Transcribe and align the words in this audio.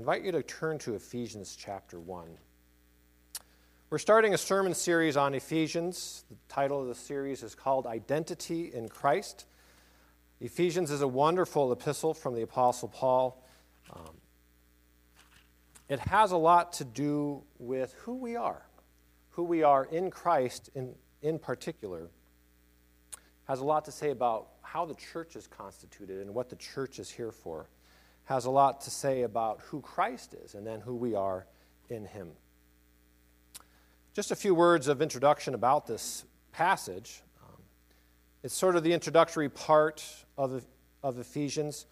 invite 0.00 0.24
you 0.24 0.32
to 0.32 0.42
turn 0.42 0.78
to 0.78 0.94
Ephesians 0.94 1.54
chapter 1.54 2.00
1. 2.00 2.26
We're 3.90 3.98
starting 3.98 4.32
a 4.32 4.38
sermon 4.38 4.72
series 4.72 5.14
on 5.14 5.34
Ephesians. 5.34 6.24
The 6.30 6.36
title 6.48 6.80
of 6.80 6.88
the 6.88 6.94
series 6.94 7.42
is 7.42 7.54
called 7.54 7.86
Identity 7.86 8.72
in 8.72 8.88
Christ. 8.88 9.44
Ephesians 10.40 10.90
is 10.90 11.02
a 11.02 11.06
wonderful 11.06 11.70
epistle 11.70 12.14
from 12.14 12.34
the 12.34 12.40
Apostle 12.40 12.88
Paul. 12.88 13.44
Um, 13.94 14.14
it 15.90 15.98
has 15.98 16.32
a 16.32 16.38
lot 16.38 16.72
to 16.72 16.84
do 16.84 17.42
with 17.58 17.92
who 17.98 18.14
we 18.14 18.36
are, 18.36 18.62
who 19.28 19.42
we 19.42 19.62
are 19.62 19.84
in 19.84 20.10
Christ 20.10 20.70
in, 20.74 20.94
in 21.20 21.38
particular. 21.38 22.08
Has 23.44 23.60
a 23.60 23.64
lot 23.66 23.84
to 23.84 23.92
say 23.92 24.12
about 24.12 24.48
how 24.62 24.86
the 24.86 24.94
church 24.94 25.36
is 25.36 25.46
constituted 25.46 26.22
and 26.22 26.34
what 26.34 26.48
the 26.48 26.56
church 26.56 26.98
is 26.98 27.10
here 27.10 27.32
for. 27.32 27.68
Has 28.24 28.44
a 28.44 28.50
lot 28.50 28.82
to 28.82 28.90
say 28.90 29.22
about 29.22 29.60
who 29.60 29.80
Christ 29.80 30.34
is 30.34 30.54
and 30.54 30.66
then 30.66 30.80
who 30.80 30.94
we 30.94 31.14
are 31.14 31.46
in 31.88 32.04
Him. 32.06 32.30
Just 34.14 34.30
a 34.30 34.36
few 34.36 34.54
words 34.54 34.88
of 34.88 35.02
introduction 35.02 35.54
about 35.54 35.86
this 35.86 36.24
passage. 36.52 37.22
Um, 37.42 37.62
it's 38.42 38.54
sort 38.54 38.76
of 38.76 38.82
the 38.82 38.92
introductory 38.92 39.48
part 39.48 40.04
of, 40.36 40.64
of 41.02 41.18
Ephesians. 41.18 41.86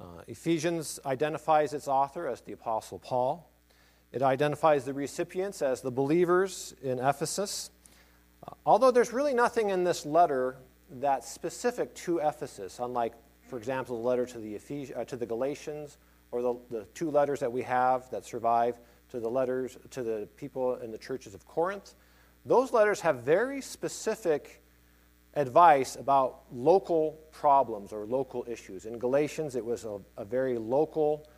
Uh, 0.00 0.22
Ephesians 0.26 0.98
identifies 1.06 1.72
its 1.72 1.88
author 1.88 2.26
as 2.26 2.40
the 2.40 2.52
Apostle 2.52 2.98
Paul. 2.98 3.50
It 4.12 4.22
identifies 4.22 4.84
the 4.84 4.92
recipients 4.92 5.62
as 5.62 5.80
the 5.80 5.90
believers 5.90 6.74
in 6.82 6.98
Ephesus. 6.98 7.70
Uh, 8.46 8.52
although 8.66 8.90
there's 8.90 9.12
really 9.12 9.34
nothing 9.34 9.70
in 9.70 9.84
this 9.84 10.04
letter 10.04 10.56
that's 10.90 11.30
specific 11.30 11.94
to 11.94 12.18
Ephesus, 12.18 12.78
unlike, 12.78 13.14
for 13.52 13.58
example, 13.58 14.00
the 14.00 14.08
letter 14.08 14.24
to 14.24 14.38
the, 14.38 14.54
Ephes- 14.54 14.92
uh, 14.96 15.04
to 15.04 15.14
the 15.14 15.26
Galatians 15.26 15.98
or 16.30 16.40
the, 16.40 16.54
the 16.70 16.84
two 16.94 17.10
letters 17.10 17.38
that 17.40 17.52
we 17.52 17.60
have 17.60 18.08
that 18.08 18.24
survive 18.24 18.76
to 19.10 19.20
the 19.20 19.28
letters 19.28 19.76
to 19.90 20.02
the 20.02 20.26
people 20.38 20.76
in 20.76 20.90
the 20.90 20.96
churches 20.96 21.34
of 21.34 21.46
Corinth. 21.46 21.94
Those 22.46 22.72
letters 22.72 23.02
have 23.02 23.24
very 23.24 23.60
specific 23.60 24.62
advice 25.34 25.96
about 25.96 26.44
local 26.50 27.18
problems 27.30 27.92
or 27.92 28.06
local 28.06 28.42
issues. 28.48 28.86
In 28.86 28.98
Galatians, 28.98 29.54
it 29.54 29.62
was 29.62 29.84
a, 29.84 30.00
a 30.16 30.24
very 30.24 30.56
local 30.56 31.28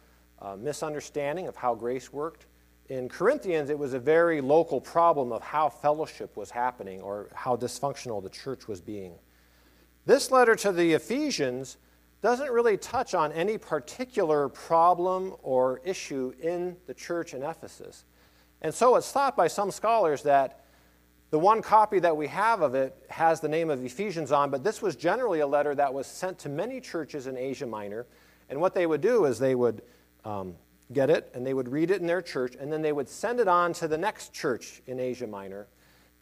uh, 0.41 0.55
misunderstanding 0.55 1.49
of 1.49 1.57
how 1.57 1.75
grace 1.75 2.13
worked. 2.13 2.47
In 2.91 3.09
Corinthians, 3.09 3.71
it 3.71 3.79
was 3.79 3.93
a 3.93 3.99
very 3.99 4.41
local 4.41 4.81
problem 4.81 5.33
of 5.33 5.43
how 5.43 5.69
fellowship 5.69 6.37
was 6.37 6.53
happening 6.53 7.01
or 7.01 7.31
how 7.35 7.57
dysfunctional 7.57 8.23
the 8.23 8.31
church 8.31 8.69
was 8.69 8.81
being. 8.81 9.15
This 10.07 10.31
letter 10.31 10.55
to 10.55 10.71
the 10.71 10.93
Ephesians 10.93 11.77
doesn't 12.25 12.51
really 12.51 12.79
touch 12.79 13.13
on 13.13 13.31
any 13.33 13.59
particular 13.59 14.49
problem 14.49 15.35
or 15.43 15.83
issue 15.85 16.33
in 16.41 16.75
the 16.87 16.95
church 16.95 17.35
in 17.35 17.43
Ephesus. 17.43 18.07
And 18.63 18.73
so 18.73 18.97
it's 18.97 19.13
thought 19.13 19.37
by 19.37 19.47
some 19.47 19.71
scholars 19.71 20.23
that 20.23 20.65
the 21.29 21.39
one 21.39 21.61
copy 21.61 21.99
that 21.99 22.17
we 22.17 22.27
have 22.29 22.63
of 22.63 22.75
it 22.75 22.97
has 23.11 23.43
the 23.43 23.49
name 23.49 23.69
of 23.69 23.85
Ephesians 23.85 24.33
on, 24.33 24.49
but 24.49 24.65
this 24.65 24.81
was 24.81 24.97
generally 24.97 25.41
a 25.41 25.47
letter 25.47 25.75
that 25.75 25.93
was 25.93 26.07
sent 26.07 26.39
to 26.39 26.49
many 26.49 26.81
churches 26.81 27.27
in 27.27 27.37
Asia 27.37 27.67
Minor. 27.67 28.07
And 28.49 28.59
what 28.59 28.75
they 28.75 28.87
would 28.87 29.03
do 29.03 29.27
is 29.27 29.39
they 29.39 29.55
would 29.55 29.83
um, 30.25 30.55
get 30.95 31.11
it 31.11 31.31
and 31.35 31.47
they 31.47 31.53
would 31.53 31.69
read 31.69 31.91
it 31.91 32.01
in 32.01 32.07
their 32.07 32.23
church, 32.23 32.57
and 32.59 32.73
then 32.73 32.81
they 32.81 32.93
would 32.93 33.11
send 33.11 33.39
it 33.39 33.49
on 33.49 33.75
to 33.75 33.87
the 33.87 33.99
next 33.99 34.33
church 34.33 34.81
in 34.87 34.99
Asia 34.99 35.27
Minor. 35.27 35.67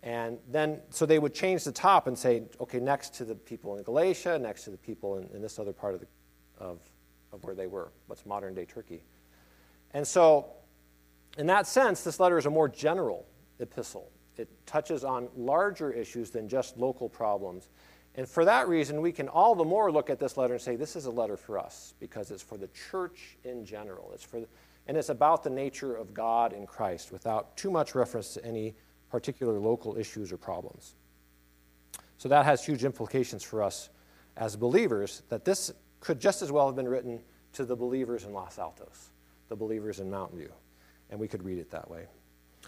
And 0.03 0.39
then, 0.49 0.81
so 0.91 1.07
they 1.07 1.19
would 1.19 1.33
change 1.33 1.63
the 1.63 1.73
top 1.73 2.09
and 2.09 2.19
say, 2.19 2.43
okay, 2.61 2.81
next 2.81 3.15
to 3.15 3.25
the 3.25 3.37
people 3.37 3.77
in 3.77 3.85
Galatia, 3.85 4.39
next 4.39 4.65
to 4.65 4.71
the 4.71 4.77
people 4.77 5.17
in, 5.19 5.29
in 5.35 5.41
this 5.41 5.59
other 5.59 5.73
part 5.73 5.95
of, 5.95 6.01
the, 6.01 6.07
of, 6.59 6.81
of 7.33 7.45
where 7.45 7.55
they 7.55 7.69
were, 7.69 7.93
what's 8.09 8.27
modern 8.27 8.55
day 8.55 8.65
Turkey. 8.65 9.03
And 9.95 10.07
so, 10.07 10.47
in 11.39 11.47
that 11.47 11.67
sense, 11.67 12.03
this 12.03 12.19
letter 12.19 12.37
is 12.37 12.47
a 12.47 12.51
more 12.51 12.69
general 12.69 13.27
epistle. 13.61 14.11
It 14.37 14.49
touches 14.67 15.05
on 15.05 15.29
larger 15.37 15.93
issues 15.93 16.31
than 16.31 16.49
just 16.49 16.77
local 16.77 17.09
problems. 17.09 17.69
And 18.15 18.29
for 18.29 18.45
that 18.45 18.69
reason, 18.69 19.01
we 19.01 19.13
can 19.13 19.29
all 19.29 19.55
the 19.55 19.65
more 19.65 19.91
look 19.93 20.11
at 20.11 20.19
this 20.19 20.37
letter 20.37 20.55
and 20.55 20.63
say, 20.63 20.77
this 20.77 20.97
is 20.97 21.07
a 21.07 21.11
letter 21.11 21.37
for 21.37 21.59
us, 21.59 21.95
because 22.01 22.31
it's 22.31 22.43
for 22.43 22.59
the 22.59 22.69
church 22.91 23.39
in 23.45 23.65
general. 23.65 24.11
It's 24.13 24.25
for 24.25 24.41
the, 24.41 24.49
and 24.87 24.97
it's 24.97 25.11
about 25.11 25.45
the 25.45 25.51
nature 25.51 25.95
of 25.95 26.13
God 26.13 26.53
in 26.53 26.67
Christ 26.67 27.13
without 27.13 27.57
too 27.57 27.71
much 27.71 27.95
reference 27.95 28.35
to 28.35 28.45
any 28.45 28.75
particular 29.13 29.61
local 29.61 29.99
issues 29.99 30.33
or 30.33 30.39
problems. 30.39 30.95
So 32.17 32.31
that 32.31 32.47
has 32.47 32.65
huge 32.65 32.83
implications 32.83 33.43
for 33.43 33.63
us 33.63 33.91
as 34.39 34.57
believers 34.57 35.23
that 35.29 35.45
this 35.45 35.71
could 36.01 36.19
just 36.19 36.41
as 36.41 36.51
well 36.51 36.67
have 36.67 36.75
been 36.75 36.89
written 36.89 37.21
to 37.53 37.67
the 37.67 37.77
believers 37.77 38.25
in 38.25 38.33
Los 38.33 38.59
Altos, 38.59 39.11
the 39.51 39.55
believers 39.55 40.01
in 40.01 40.11
Mountain 40.11 40.39
View, 40.39 40.53
and 41.11 41.21
we 41.21 41.29
could 41.29 41.43
read 41.43 41.59
it 41.59 41.71
that 41.71 41.91
way. 41.91 42.07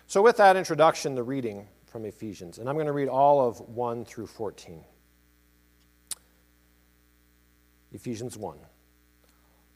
So, 0.07 0.21
with 0.21 0.37
that 0.37 0.57
introduction, 0.57 1.15
the 1.15 1.23
reading 1.23 1.67
from 1.87 2.05
Ephesians, 2.05 2.59
and 2.59 2.69
I'm 2.69 2.75
going 2.75 2.87
to 2.87 2.93
read 2.93 3.09
all 3.09 3.49
of 3.49 3.61
1 3.61 4.05
through 4.05 4.27
14. 4.27 4.85
Ephesians 7.93 8.37
1. 8.37 8.59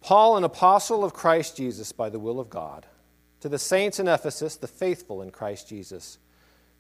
Paul, 0.03 0.37
an 0.37 0.45
apostle 0.45 1.03
of 1.03 1.15
Christ 1.15 1.57
Jesus 1.57 1.93
by 1.93 2.11
the 2.11 2.19
will 2.19 2.39
of 2.39 2.51
God, 2.51 2.85
to 3.41 3.49
the 3.49 3.59
saints 3.59 3.99
in 3.99 4.07
Ephesus, 4.07 4.57
the 4.57 4.69
faithful 4.69 5.23
in 5.23 5.31
Christ 5.31 5.67
Jesus 5.67 6.19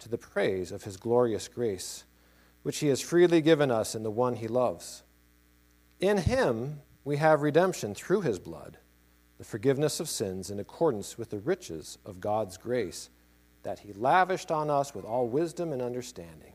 to 0.00 0.08
the 0.08 0.18
praise 0.18 0.72
of 0.72 0.82
his 0.82 0.96
glorious 0.96 1.48
grace, 1.48 2.04
which 2.62 2.78
he 2.78 2.88
has 2.88 3.00
freely 3.00 3.40
given 3.40 3.70
us 3.70 3.94
in 3.94 4.02
the 4.02 4.10
one 4.10 4.34
he 4.34 4.48
loves. 4.48 5.02
In 6.00 6.18
him 6.18 6.80
we 7.04 7.16
have 7.18 7.42
redemption 7.42 7.94
through 7.94 8.22
his 8.22 8.38
blood, 8.38 8.78
the 9.38 9.44
forgiveness 9.44 10.00
of 10.00 10.08
sins 10.08 10.50
in 10.50 10.58
accordance 10.58 11.16
with 11.16 11.30
the 11.30 11.38
riches 11.38 11.98
of 12.04 12.20
God's 12.20 12.56
grace 12.56 13.10
that 13.62 13.80
he 13.80 13.92
lavished 13.92 14.50
on 14.50 14.70
us 14.70 14.94
with 14.94 15.04
all 15.04 15.28
wisdom 15.28 15.72
and 15.72 15.82
understanding. 15.82 16.52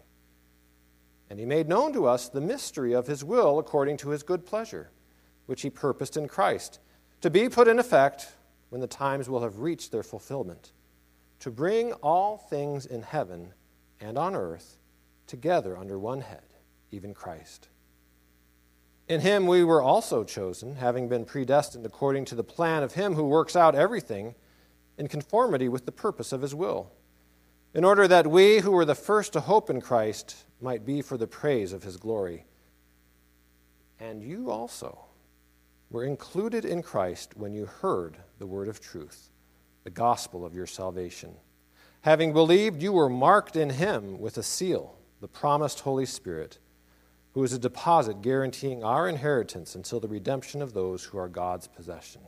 And 1.30 1.40
he 1.40 1.46
made 1.46 1.68
known 1.68 1.94
to 1.94 2.06
us 2.06 2.30
the 2.30 2.42
mystery 2.42 2.94
of 2.94 3.08
his 3.08 3.24
will 3.24 3.60
according 3.60 3.98
to 3.98 4.10
his 4.10 4.24
good 4.24 4.46
pleasure, 4.46 4.92
which 5.46 5.62
he 5.62 5.70
purposed 5.70 6.18
in 6.18 6.28
Christ, 6.28 6.80
to 7.22 7.30
be 7.30 7.50
put 7.50 7.68
in 7.68 7.80
effect 7.80 8.28
when 8.70 8.82
the 8.82 8.88
times 8.88 9.30
will 9.30 9.42
have 9.42 9.60
reached 9.60 9.92
their 9.92 10.04
fulfillment 10.04 10.72
to 11.46 11.52
bring 11.52 11.94
all 12.02 12.40
things 12.40 12.88
in 12.88 13.04
heaven 13.04 13.54
and 14.02 14.18
on 14.18 14.36
earth 14.36 14.80
together 15.28 15.78
under 15.78 16.00
one 16.00 16.22
head, 16.22 16.56
even 16.90 17.14
Christ. 17.14 17.68
In 19.08 19.22
him 19.22 19.46
we 19.46 19.64
were 19.64 19.80
also 19.80 20.24
chosen, 20.24 20.78
having 20.78 21.08
been 21.08 21.24
predestined 21.24 21.86
according 21.86 22.26
to 22.26 22.34
the 22.34 22.44
plan 22.44 22.82
of 22.82 22.96
him 22.96 23.14
who 23.14 23.28
works 23.28 23.56
out 23.56 23.76
everything 23.76 24.34
in 24.98 25.08
conformity 25.08 25.70
with 25.70 25.86
the 25.86 25.92
purpose 25.92 26.32
of 26.32 26.42
his 26.42 26.56
will, 26.56 26.92
in 27.76 27.84
order 27.84 28.08
that 28.08 28.26
we 28.26 28.62
who 28.62 28.72
were 28.72 28.84
the 28.84 28.96
first 28.96 29.32
to 29.34 29.42
hope 29.42 29.70
in 29.70 29.82
Christ 29.82 30.46
might 30.60 30.84
be 30.84 31.04
for 31.04 31.16
the 31.16 31.28
praise 31.28 31.74
of 31.74 31.84
his 31.84 31.98
glory. 31.98 32.48
And 34.00 34.24
you 34.24 34.50
also 34.50 34.98
were 35.92 36.06
included 36.06 36.66
in 36.66 36.82
Christ 36.82 37.38
when 37.38 37.54
you 37.54 37.68
heard 37.68 38.18
the 38.40 38.48
word 38.48 38.68
of 38.68 38.82
truth 38.82 39.30
the 39.86 39.92
gospel 39.92 40.46
of 40.46 40.54
your 40.54 40.66
salvation. 40.66 41.36
Having 42.02 42.34
believed, 42.34 42.84
you 42.84 42.92
were 42.92 43.08
marked 43.08 43.56
in 43.56 43.70
him 43.70 44.20
with 44.20 44.38
a 44.38 44.44
seal, 44.44 44.96
the 45.22 45.28
promised 45.28 45.80
Holy 45.82 46.06
Spirit, 46.06 46.58
who 47.34 47.44
is 47.44 47.54
a 47.54 47.60
deposit 47.60 48.22
guaranteeing 48.22 48.84
our 48.84 49.08
inheritance 49.08 49.76
until 49.76 50.00
the 50.00 50.08
redemption 50.08 50.62
of 50.62 50.74
those 50.74 51.04
who 51.06 51.18
are 51.18 51.30
God's 51.30 51.68
possession, 51.68 52.22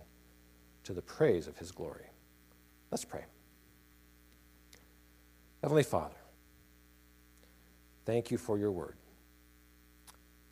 to 0.83 0.94
the 0.94 1.01
praise 1.01 1.48
of 1.48 1.57
his 1.57 1.71
glory. 1.71 2.06
Let's 2.92 3.04
pray. 3.06 3.25
Heavenly 5.62 5.83
Father, 5.83 6.15
thank 8.06 8.30
you 8.30 8.38
for 8.38 8.60
your 8.60 8.71
word. 8.71 8.95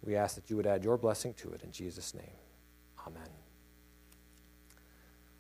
We 0.03 0.15
ask 0.15 0.35
that 0.35 0.49
you 0.49 0.55
would 0.55 0.67
add 0.67 0.83
your 0.83 0.97
blessing 0.97 1.35
to 1.35 1.51
it 1.51 1.61
in 1.63 1.71
Jesus' 1.71 2.13
name. 2.13 2.25
Amen. 3.05 3.29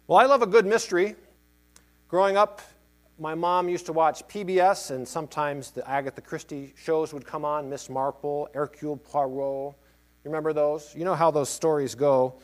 Well, 0.07 0.19
I 0.19 0.25
love 0.25 0.43
a 0.43 0.47
good 0.47 0.67
mystery. 0.67 1.15
Growing 2.07 2.37
up, 2.37 2.61
my 3.17 3.33
mom 3.33 3.67
used 3.67 3.87
to 3.87 3.93
watch 3.93 4.27
PBS, 4.27 4.91
and 4.91 5.07
sometimes 5.07 5.71
the 5.71 5.89
Agatha 5.89 6.21
Christie 6.21 6.71
shows 6.77 7.11
would 7.13 7.25
come 7.25 7.43
on 7.43 7.67
Miss 7.67 7.89
Marple, 7.89 8.47
Hercule 8.53 8.97
Poirot. 8.97 9.73
You 10.23 10.29
remember 10.29 10.53
those? 10.53 10.93
You 10.95 11.03
know 11.03 11.15
how 11.15 11.31
those 11.31 11.49
stories 11.49 11.95
go. 11.95 12.35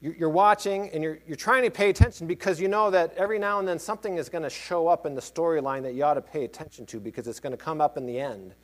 you're 0.00 0.30
watching 0.30 0.88
and 0.90 1.02
you're, 1.02 1.18
you're 1.26 1.36
trying 1.36 1.64
to 1.64 1.70
pay 1.70 1.90
attention 1.90 2.28
because 2.28 2.60
you 2.60 2.68
know 2.68 2.92
that 2.92 3.12
every 3.16 3.40
now 3.40 3.58
and 3.58 3.66
then 3.66 3.80
something 3.80 4.18
is 4.18 4.28
going 4.28 4.44
to 4.44 4.50
show 4.50 4.86
up 4.86 5.04
in 5.04 5.16
the 5.16 5.20
storyline 5.20 5.82
that 5.82 5.94
you 5.94 6.04
ought 6.04 6.14
to 6.14 6.22
pay 6.22 6.44
attention 6.44 6.86
to 6.86 7.00
because 7.00 7.26
it's 7.26 7.40
going 7.40 7.52
to 7.52 7.56
come 7.56 7.80
up 7.80 7.96
in 7.96 8.06
the 8.06 8.20
end. 8.20 8.54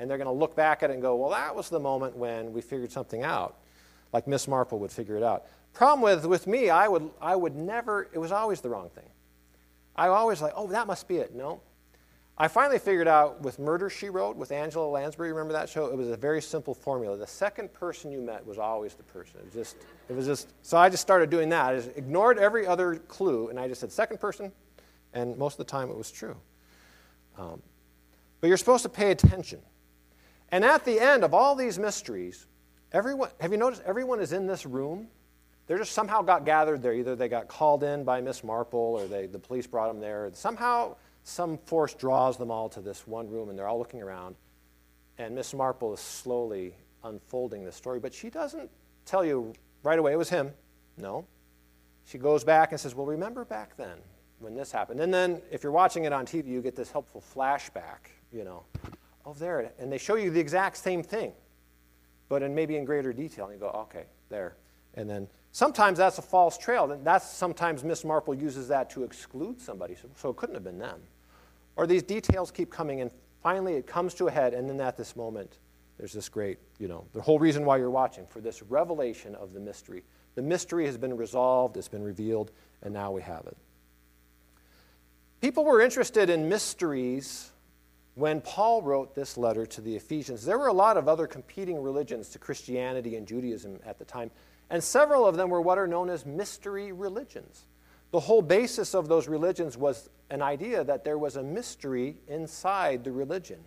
And 0.00 0.10
they're 0.10 0.18
going 0.18 0.26
to 0.26 0.32
look 0.32 0.56
back 0.56 0.82
at 0.82 0.90
it 0.90 0.94
and 0.94 1.02
go, 1.02 1.14
well, 1.14 1.30
that 1.30 1.54
was 1.54 1.68
the 1.68 1.78
moment 1.78 2.16
when 2.16 2.52
we 2.52 2.62
figured 2.62 2.90
something 2.90 3.22
out, 3.22 3.58
like 4.12 4.26
Miss 4.26 4.48
Marple 4.48 4.80
would 4.80 4.90
figure 4.90 5.16
it 5.16 5.22
out. 5.22 5.44
Problem 5.72 6.00
with, 6.00 6.26
with 6.26 6.48
me, 6.48 6.68
I 6.68 6.88
would, 6.88 7.10
I 7.20 7.36
would 7.36 7.54
never, 7.54 8.08
it 8.12 8.18
was 8.18 8.32
always 8.32 8.60
the 8.60 8.68
wrong 8.68 8.88
thing. 8.88 9.08
I 9.96 10.08
always 10.08 10.42
like, 10.42 10.52
oh, 10.56 10.66
that 10.68 10.86
must 10.86 11.06
be 11.08 11.16
it. 11.18 11.34
No, 11.34 11.60
I 12.36 12.48
finally 12.48 12.80
figured 12.80 13.06
out 13.06 13.42
with 13.42 13.60
Murder 13.60 13.88
She 13.88 14.08
Wrote 14.08 14.36
with 14.36 14.50
Angela 14.50 14.88
Lansbury. 14.88 15.32
Remember 15.32 15.52
that 15.52 15.68
show? 15.68 15.86
It 15.86 15.96
was 15.96 16.08
a 16.08 16.16
very 16.16 16.42
simple 16.42 16.74
formula. 16.74 17.16
The 17.16 17.28
second 17.28 17.72
person 17.72 18.10
you 18.10 18.20
met 18.20 18.44
was 18.44 18.58
always 18.58 18.94
the 18.94 19.04
person. 19.04 19.38
It 19.38 19.44
was 19.44 19.54
just, 19.54 19.76
it 20.08 20.16
was 20.16 20.26
just. 20.26 20.52
So 20.62 20.76
I 20.76 20.88
just 20.88 21.02
started 21.02 21.30
doing 21.30 21.48
that. 21.50 21.66
I 21.66 21.76
just 21.76 21.90
ignored 21.96 22.38
every 22.38 22.66
other 22.66 22.96
clue, 22.96 23.48
and 23.48 23.60
I 23.60 23.68
just 23.68 23.80
said 23.80 23.92
second 23.92 24.18
person, 24.18 24.50
and 25.12 25.38
most 25.38 25.54
of 25.54 25.58
the 25.58 25.70
time 25.70 25.90
it 25.90 25.96
was 25.96 26.10
true. 26.10 26.36
Um, 27.38 27.62
but 28.40 28.48
you're 28.48 28.56
supposed 28.56 28.82
to 28.82 28.88
pay 28.88 29.12
attention. 29.12 29.60
And 30.48 30.64
at 30.64 30.84
the 30.84 30.98
end 30.98 31.22
of 31.22 31.34
all 31.34 31.54
these 31.54 31.78
mysteries, 31.78 32.46
everyone. 32.90 33.30
Have 33.40 33.52
you 33.52 33.58
noticed 33.58 33.82
everyone 33.86 34.20
is 34.20 34.32
in 34.32 34.46
this 34.48 34.66
room? 34.66 35.06
They 35.66 35.76
just 35.76 35.92
somehow 35.92 36.22
got 36.22 36.44
gathered 36.44 36.82
there. 36.82 36.92
Either 36.92 37.16
they 37.16 37.28
got 37.28 37.48
called 37.48 37.82
in 37.82 38.04
by 38.04 38.20
Miss 38.20 38.44
Marple, 38.44 38.78
or 38.78 39.06
they, 39.06 39.26
the 39.26 39.38
police 39.38 39.66
brought 39.66 39.88
them 39.88 40.00
there. 40.00 40.30
Somehow 40.34 40.96
some 41.22 41.56
force 41.58 41.94
draws 41.94 42.36
them 42.36 42.50
all 42.50 42.68
to 42.70 42.80
this 42.80 43.06
one 43.06 43.30
room, 43.30 43.48
and 43.48 43.58
they're 43.58 43.68
all 43.68 43.78
looking 43.78 44.02
around. 44.02 44.36
And 45.16 45.34
Miss 45.34 45.54
Marple 45.54 45.94
is 45.94 46.00
slowly 46.00 46.74
unfolding 47.02 47.64
the 47.64 47.72
story, 47.72 47.98
but 47.98 48.12
she 48.12 48.28
doesn't 48.28 48.70
tell 49.06 49.24
you 49.24 49.52
right 49.82 49.98
away 49.98 50.12
it 50.12 50.18
was 50.18 50.28
him. 50.28 50.52
No. 50.98 51.26
She 52.04 52.18
goes 52.18 52.44
back 52.44 52.72
and 52.72 52.80
says, 52.80 52.94
Well, 52.94 53.06
remember 53.06 53.44
back 53.44 53.76
then 53.76 53.98
when 54.40 54.54
this 54.54 54.70
happened. 54.70 55.00
And 55.00 55.12
then 55.12 55.40
if 55.50 55.62
you're 55.62 55.72
watching 55.72 56.04
it 56.04 56.12
on 56.12 56.26
TV, 56.26 56.48
you 56.48 56.60
get 56.60 56.76
this 56.76 56.90
helpful 56.90 57.22
flashback, 57.34 58.10
you 58.32 58.44
know. 58.44 58.64
Oh, 59.24 59.32
there. 59.32 59.72
And 59.78 59.90
they 59.90 59.96
show 59.96 60.16
you 60.16 60.30
the 60.30 60.40
exact 60.40 60.76
same 60.76 61.02
thing, 61.02 61.32
but 62.28 62.42
in 62.42 62.54
maybe 62.54 62.76
in 62.76 62.84
greater 62.84 63.12
detail. 63.12 63.46
And 63.46 63.54
you 63.54 63.60
go, 63.60 63.70
Okay, 63.70 64.04
there. 64.28 64.56
And 64.96 65.08
then 65.08 65.28
sometimes 65.52 65.98
that's 65.98 66.18
a 66.18 66.22
false 66.22 66.56
trail. 66.56 66.90
And 66.90 67.04
that's 67.04 67.28
sometimes 67.28 67.84
Miss 67.84 68.04
Marple 68.04 68.34
uses 68.34 68.68
that 68.68 68.90
to 68.90 69.04
exclude 69.04 69.60
somebody. 69.60 69.94
So, 69.94 70.08
so 70.16 70.30
it 70.30 70.36
couldn't 70.36 70.54
have 70.54 70.64
been 70.64 70.78
them. 70.78 71.00
Or 71.76 71.86
these 71.86 72.02
details 72.02 72.50
keep 72.50 72.70
coming, 72.70 73.00
and 73.00 73.10
finally 73.42 73.74
it 73.74 73.86
comes 73.86 74.14
to 74.14 74.28
a 74.28 74.30
head, 74.30 74.54
and 74.54 74.68
then 74.68 74.80
at 74.80 74.96
this 74.96 75.16
moment, 75.16 75.58
there's 75.98 76.12
this 76.12 76.28
great, 76.28 76.58
you 76.78 76.88
know, 76.88 77.04
the 77.12 77.20
whole 77.20 77.38
reason 77.38 77.64
why 77.64 77.76
you're 77.76 77.90
watching, 77.90 78.26
for 78.26 78.40
this 78.40 78.62
revelation 78.62 79.34
of 79.34 79.52
the 79.52 79.60
mystery. 79.60 80.02
The 80.34 80.42
mystery 80.42 80.86
has 80.86 80.96
been 80.96 81.16
resolved, 81.16 81.76
it's 81.76 81.88
been 81.88 82.02
revealed, 82.02 82.50
and 82.82 82.92
now 82.92 83.12
we 83.12 83.22
have 83.22 83.46
it. 83.46 83.56
People 85.40 85.64
were 85.64 85.80
interested 85.80 86.30
in 86.30 86.48
mysteries 86.48 87.50
when 88.14 88.40
Paul 88.40 88.82
wrote 88.82 89.14
this 89.14 89.36
letter 89.36 89.66
to 89.66 89.80
the 89.80 89.94
Ephesians. 89.94 90.44
There 90.44 90.58
were 90.58 90.68
a 90.68 90.72
lot 90.72 90.96
of 90.96 91.08
other 91.08 91.26
competing 91.26 91.80
religions 91.82 92.28
to 92.30 92.38
Christianity 92.38 93.16
and 93.16 93.26
Judaism 93.26 93.78
at 93.84 93.98
the 93.98 94.04
time, 94.04 94.30
and 94.74 94.82
several 94.82 95.24
of 95.24 95.36
them 95.36 95.50
were 95.50 95.60
what 95.60 95.78
are 95.78 95.86
known 95.86 96.10
as 96.10 96.26
mystery 96.26 96.90
religions. 96.90 97.66
The 98.10 98.18
whole 98.18 98.42
basis 98.42 98.92
of 98.92 99.06
those 99.06 99.28
religions 99.28 99.76
was 99.76 100.10
an 100.30 100.42
idea 100.42 100.82
that 100.82 101.04
there 101.04 101.16
was 101.16 101.36
a 101.36 101.44
mystery 101.44 102.16
inside 102.26 103.04
the 103.04 103.12
religion. 103.12 103.60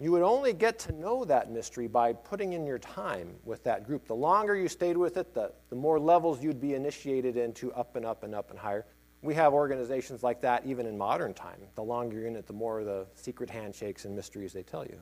You 0.00 0.10
would 0.10 0.22
only 0.22 0.54
get 0.54 0.80
to 0.80 0.92
know 0.92 1.24
that 1.26 1.52
mystery 1.52 1.86
by 1.86 2.14
putting 2.14 2.54
in 2.54 2.66
your 2.66 2.80
time 2.80 3.36
with 3.44 3.62
that 3.62 3.86
group. 3.86 4.08
The 4.08 4.16
longer 4.16 4.56
you 4.56 4.66
stayed 4.66 4.96
with 4.96 5.16
it, 5.18 5.32
the, 5.34 5.52
the 5.70 5.76
more 5.76 6.00
levels 6.00 6.42
you'd 6.42 6.60
be 6.60 6.74
initiated 6.74 7.36
into 7.36 7.72
up 7.74 7.94
and 7.94 8.04
up 8.04 8.24
and 8.24 8.34
up 8.34 8.50
and 8.50 8.58
higher. 8.58 8.84
We 9.22 9.34
have 9.34 9.52
organizations 9.52 10.24
like 10.24 10.40
that 10.40 10.66
even 10.66 10.84
in 10.84 10.98
modern 10.98 11.32
time. 11.32 11.60
The 11.76 11.84
longer 11.84 12.18
you're 12.18 12.26
in 12.26 12.34
it, 12.34 12.48
the 12.48 12.52
more 12.52 12.82
the 12.82 13.06
secret 13.14 13.50
handshakes 13.50 14.04
and 14.04 14.16
mysteries 14.16 14.52
they 14.52 14.64
tell 14.64 14.84
you. 14.84 14.98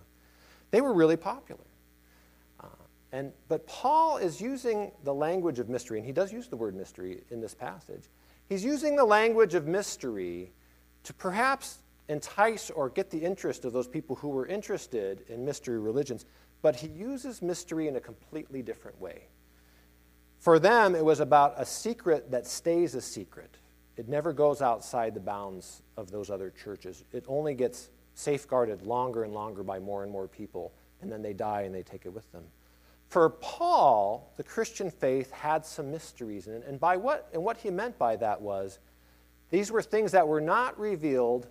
They 0.73 0.83
were 0.83 0.93
really 0.93 1.17
popular. 1.17 1.65
And, 3.13 3.33
but 3.49 3.67
Paul 3.67 4.17
is 4.17 4.41
using 4.41 4.91
the 5.05 5.13
language 5.13 5.59
of 5.59 5.69
mystery, 5.69 5.99
and 5.99 6.07
he 6.07 6.13
does 6.13 6.33
use 6.33 6.49
the 6.49 6.57
word 6.57 6.75
mystery 6.75 7.23
in 7.31 7.41
this 7.41 7.55
passage. 7.55 8.09
He's 8.49 8.65
using 8.65 8.97
the 8.97 9.05
language 9.05 9.55
of 9.55 9.67
mystery 9.67 10.53
to 11.05 11.13
perhaps 11.15 11.79
entice 12.09 12.71
or 12.71 12.89
get 12.89 13.11
the 13.11 13.19
interest 13.19 13.65
of 13.65 13.73
those 13.73 13.87
people 13.87 14.17
who 14.17 14.29
were 14.29 14.47
interested 14.47 15.25
in 15.29 15.45
mystery 15.45 15.79
religions, 15.79 16.25
but 16.63 16.77
he 16.77 16.89
uses 16.89 17.43
mystery 17.43 17.87
in 17.87 17.97
a 17.97 18.01
completely 18.01 18.63
different 18.63 18.99
way. 19.01 19.25
For 20.39 20.59
them, 20.59 20.95
it 20.95 21.05
was 21.05 21.21
about 21.21 21.55
a 21.57 21.67
secret 21.67 22.31
that 22.31 22.47
stays 22.47 22.95
a 22.95 23.01
secret. 23.01 23.57
It 23.97 24.09
never 24.09 24.33
goes 24.33 24.63
outside 24.63 25.15
the 25.15 25.21
bounds 25.21 25.83
of 25.97 26.11
those 26.11 26.31
other 26.31 26.51
churches. 26.51 27.05
It 27.13 27.25
only 27.29 27.55
gets 27.55 27.91
safeguarded 28.15 28.83
longer 28.83 29.25
and 29.25 29.35
longer 29.35 29.63
by 29.63 29.79
more 29.79 30.03
and 30.03 30.11
more 30.11 30.27
people, 30.27 30.73
and 31.01 31.13
then 31.13 31.23
they 31.23 31.33
die 31.33 31.63
and 31.63 31.75
they 31.75 31.83
take 31.83 32.07
it 32.07 32.13
with 32.13 32.31
them. 32.33 32.45
For 33.13 33.29
Paul, 33.29 34.33
the 34.39 34.43
Christian 34.43 34.91
faith 34.91 35.31
had 35.33 35.67
some 35.67 35.91
mysteries 35.91 36.47
in 36.47 36.55
it, 36.55 36.65
and 36.67 36.81
by 36.81 36.97
what 36.97 37.29
and 37.35 37.45
what 37.45 37.59
he 37.59 37.69
meant 37.69 37.99
by 37.99 38.17
that 38.17 38.41
was 38.41 38.79
these 39.51 39.71
were 39.71 39.83
things 39.83 40.13
that 40.13 40.27
were 40.27 40.41
not 40.41 40.81
revealed 40.81 41.47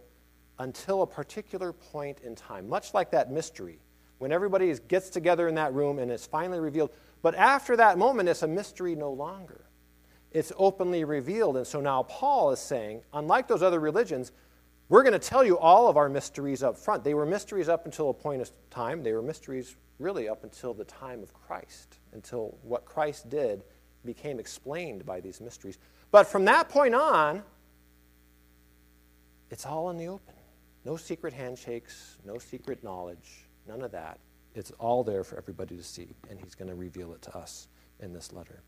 until 0.57 1.03
a 1.03 1.05
particular 1.05 1.71
point 1.71 2.17
in 2.21 2.33
time, 2.33 2.67
much 2.67 2.95
like 2.95 3.11
that 3.11 3.31
mystery, 3.31 3.77
when 4.17 4.31
everybody 4.31 4.73
gets 4.87 5.11
together 5.11 5.47
in 5.47 5.53
that 5.53 5.71
room 5.75 5.99
and 5.99 6.09
it's 6.09 6.25
finally 6.25 6.59
revealed. 6.59 6.89
But 7.21 7.35
after 7.35 7.75
that 7.75 7.99
moment, 7.99 8.27
it's 8.27 8.41
a 8.41 8.47
mystery 8.47 8.95
no 8.95 9.11
longer. 9.11 9.65
It's 10.31 10.51
openly 10.57 11.03
revealed. 11.03 11.57
And 11.57 11.67
so 11.67 11.79
now 11.79 12.01
Paul 12.01 12.49
is 12.49 12.59
saying, 12.59 13.03
unlike 13.13 13.47
those 13.47 13.61
other 13.61 13.79
religions, 13.79 14.31
we're 14.89 15.03
going 15.03 15.13
to 15.13 15.19
tell 15.19 15.43
you 15.43 15.59
all 15.59 15.87
of 15.87 15.95
our 15.95 16.09
mysteries 16.09 16.63
up 16.63 16.75
front. 16.75 17.03
They 17.03 17.13
were 17.13 17.27
mysteries 17.27 17.69
up 17.69 17.85
until 17.85 18.09
a 18.09 18.15
point 18.15 18.41
of 18.41 18.49
time, 18.71 19.03
they 19.03 19.13
were 19.13 19.21
mysteries 19.21 19.75
really 20.01 20.27
up 20.27 20.43
until 20.43 20.73
the 20.73 20.83
time 20.83 21.21
of 21.21 21.33
Christ, 21.33 21.99
until 22.13 22.57
what 22.63 22.85
Christ 22.85 23.29
did 23.29 23.63
became 24.05 24.39
explained 24.39 25.05
by 25.05 25.19
these 25.19 25.39
mysteries. 25.39 25.77
But 26.11 26.27
from 26.27 26.45
that 26.45 26.69
point 26.69 26.95
on, 26.95 27.43
it's 29.49 29.65
all 29.65 29.89
in 29.89 29.97
the 29.97 30.07
open. 30.07 30.33
No 30.85 30.97
secret 30.97 31.33
handshakes, 31.33 32.17
no 32.25 32.37
secret 32.37 32.83
knowledge, 32.83 33.47
none 33.67 33.81
of 33.81 33.91
that. 33.91 34.19
It's 34.55 34.71
all 34.79 35.03
there 35.03 35.23
for 35.23 35.37
everybody 35.37 35.77
to 35.77 35.83
see, 35.83 36.07
and 36.29 36.39
he's 36.39 36.55
going 36.55 36.69
to 36.69 36.75
reveal 36.75 37.13
it 37.13 37.21
to 37.23 37.37
us 37.37 37.67
in 37.99 38.13
this 38.13 38.33
letter. 38.33 38.63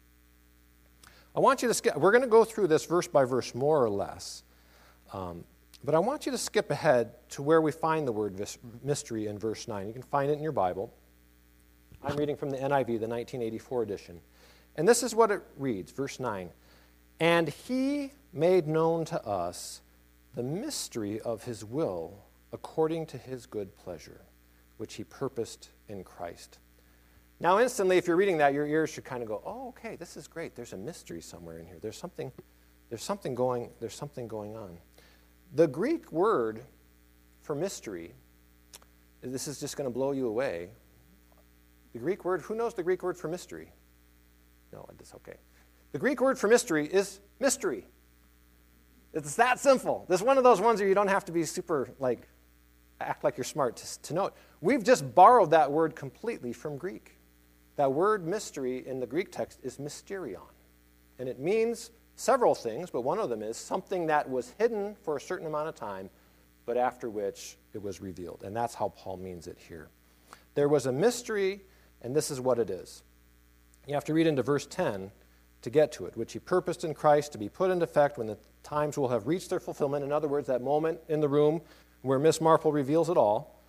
I 1.35 1.39
want 1.39 1.62
you 1.62 1.68
to 1.68 1.74
skip, 1.74 1.97
we're 1.97 2.12
going 2.12 2.21
to 2.24 2.27
go 2.27 2.45
through 2.45 2.68
this 2.68 2.85
verse 2.85 3.07
by 3.07 3.25
verse 3.25 3.56
more 3.56 3.83
or 3.83 3.89
less. 3.89 4.44
Um, 5.11 5.44
but 5.83 5.95
I 5.95 5.99
want 5.99 6.25
you 6.25 6.31
to 6.31 6.37
skip 6.37 6.71
ahead 6.71 7.11
to 7.30 7.42
where 7.42 7.59
we 7.59 7.71
find 7.71 8.07
the 8.07 8.11
word 8.11 8.40
mystery 8.83 9.28
in 9.28 9.37
verse 9.37 9.68
9. 9.68 9.87
You 9.87 9.94
can 9.94 10.04
find 10.04 10.30
it 10.30 10.35
in 10.35 10.44
your 10.44 10.54
Bible. 10.54 10.94
I'm 12.06 12.18
reading 12.18 12.36
from 12.36 12.50
the 12.50 12.57
NIV, 12.57 13.00
the 13.00 13.07
1984 13.07 13.83
edition. 13.83 14.19
And 14.76 14.86
this 14.88 15.04
is 15.04 15.16
what 15.16 15.31
it 15.31 15.42
reads, 15.57 15.92
verse 15.92 16.19
9. 16.19 16.50
And 17.22 17.48
he 17.48 18.12
made 18.33 18.68
known 18.68 19.06
to 19.06 19.26
us 19.26 19.81
the 20.36 20.44
mystery 20.44 21.22
of 21.22 21.45
his 21.45 21.64
will 21.64 22.26
according 22.52 23.06
to 23.07 23.18
his 23.18 23.45
good 23.45 23.74
pleasure, 23.78 24.22
which 24.78 24.95
he 24.95 25.06
purposed 25.06 25.69
in 25.88 26.04
Christ. 26.04 26.60
Now, 27.40 27.60
instantly, 27.60 27.98
if 27.98 28.06
you're 28.06 28.18
reading 28.18 28.38
that, 28.40 28.54
your 28.54 28.68
ears 28.68 28.90
should 28.90 29.06
kind 29.06 29.24
of 29.24 29.30
go, 29.30 29.42
oh, 29.45 29.69
okay, 29.69 29.95
this 29.95 30.18
is 30.18 30.28
great. 30.28 30.56
There's 30.56 30.74
a 30.74 30.78
mystery 30.78 31.22
somewhere 31.22 31.60
in 31.60 31.66
here. 31.66 31.78
There's 31.81 31.98
something, 31.98 32.33
there's 32.90 33.04
something, 33.04 33.33
going, 33.33 33.69
there's 33.80 33.95
something 33.95 34.28
going 34.28 34.57
on. 34.57 34.78
The 35.56 35.68
Greek 35.68 36.12
word 36.12 36.64
for 37.44 37.56
mystery, 37.56 38.14
this 39.22 39.48
is 39.48 39.60
just 39.60 39.78
going 39.78 39.90
to 39.90 39.94
blow 39.94 40.12
you 40.12 40.28
away, 40.28 40.69
the 41.94 42.00
Greek 42.00 42.26
word, 42.26 42.42
who 42.42 42.56
knows 42.56 42.73
the 42.73 42.83
Greek 42.83 43.04
word 43.04 43.18
for 43.18 43.28
mystery? 43.28 43.71
No, 44.71 44.85
it's 45.00 45.14
okay. 45.16 45.38
The 45.92 46.00
Greek 46.00 46.19
word 46.19 46.38
for 46.40 46.47
mystery 46.47 46.88
is 46.88 47.19
mystery. 47.40 47.85
It's 49.14 49.35
that 49.35 49.59
simple. 49.59 50.06
This 50.09 50.21
is 50.21 50.26
one 50.26 50.40
of 50.40 50.44
those 50.44 50.59
ones 50.59 50.80
where 50.80 50.90
you 50.90 50.95
don't 50.95 51.07
have 51.07 51.26
to 51.26 51.31
be 51.31 51.45
super, 51.45 51.90
like, 52.00 52.28
act 53.00 53.23
like 53.23 53.38
you're 53.38 53.44
smart 53.44 53.76
to, 53.78 54.02
to 54.02 54.14
know 54.14 54.26
it. 54.26 54.33
We've 54.62 54.83
just 54.83 55.14
borrowed 55.14 55.52
that 55.52 55.71
word 55.71 55.95
completely 55.95 56.52
from 56.52 56.78
Greek. 56.78 57.18
That 57.76 57.94
word 57.94 58.26
mystery 58.26 58.85
in 58.88 59.00
the 59.00 59.07
Greek 59.07 59.31
text 59.31 59.59
is 59.62 59.78
mysterion. 59.78 60.42
And 61.19 61.30
it 61.30 61.40
means 61.40 61.92
several 62.16 62.56
things, 62.56 62.90
but 62.90 63.02
one 63.02 63.19
of 63.19 63.30
them 63.30 63.44
is 63.44 63.57
something 63.57 64.07
that 64.07 64.28
was 64.28 64.54
hidden 64.57 64.95
for 65.04 65.18
a 65.18 65.21
certain 65.21 65.45
amount 65.45 65.69
of 65.69 65.76
time, 65.76 66.09
but 66.66 66.78
after 66.78 67.09
which 67.09 67.57
it 67.73 67.81
was 67.81 68.02
revealed. 68.02 68.42
And 68.44 68.56
that's 68.56 68.73
how 68.73 68.90
Paul 68.90 69.18
means 69.18 69.45
it 69.47 69.57
here. 69.68 69.90
There 70.56 70.69
was 70.69 70.85
a 70.85 70.92
mystery 70.92 71.62
and 72.04 72.16
this 72.16 72.30
is 72.30 72.40
what 72.40 72.60
it 72.60 72.69
is. 72.69 73.04
You 73.88 73.94
have 73.94 74.06
to 74.06 74.14
read 74.14 74.28
into 74.28 74.44
verse 74.44 74.66
10 74.66 75.12
to 75.62 75.69
get 75.69 75.92
to 75.94 76.06
it, 76.06 76.16
which 76.18 76.33
he 76.33 76.40
purposed 76.40 76.83
in 76.83 76.94
Christ 76.94 77.31
to 77.31 77.38
be 77.38 77.50
put 77.50 77.72
into 77.72 77.83
effect 77.83 78.18
when 78.18 78.28
the 78.28 78.38
times 78.64 78.98
will 78.98 79.10
have 79.10 79.28
reached 79.28 79.50
their 79.50 79.60
fulfillment. 79.60 80.04
In 80.04 80.12
other 80.12 80.28
words, 80.28 80.48
that 80.48 80.62
moment 80.62 81.00
in 81.07 81.22
the 81.22 81.28
room 81.28 81.62
where 82.02 82.19
Miss 82.19 82.42
Marple 82.42 82.72
reveals 82.72 83.10
it 83.10 83.18
all. 83.18 83.60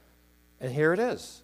And 0.61 0.73
here 0.73 0.93
it 0.93 0.99
is. 0.99 1.43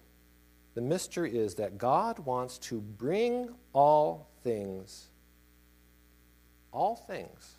The 0.73 0.81
mystery 0.81 1.37
is 1.37 1.55
that 1.55 1.77
God 1.77 2.19
wants 2.19 2.57
to 2.59 2.79
bring 2.79 3.49
all 3.73 4.29
things 4.43 5.09
all 6.71 6.95
things. 6.95 7.57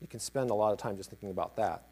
You 0.00 0.08
can 0.08 0.20
spend 0.20 0.50
a 0.50 0.54
lot 0.54 0.72
of 0.72 0.78
time 0.78 0.96
just 0.96 1.10
thinking 1.10 1.30
about 1.30 1.56
that. 1.56 1.84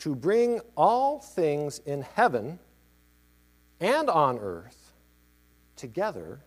To 0.00 0.14
bring 0.14 0.60
all 0.76 1.20
things 1.20 1.80
in 1.86 2.02
heaven 2.02 2.58
and 3.80 4.08
on 4.10 4.38
earth 4.38 4.81
together. 5.82 6.38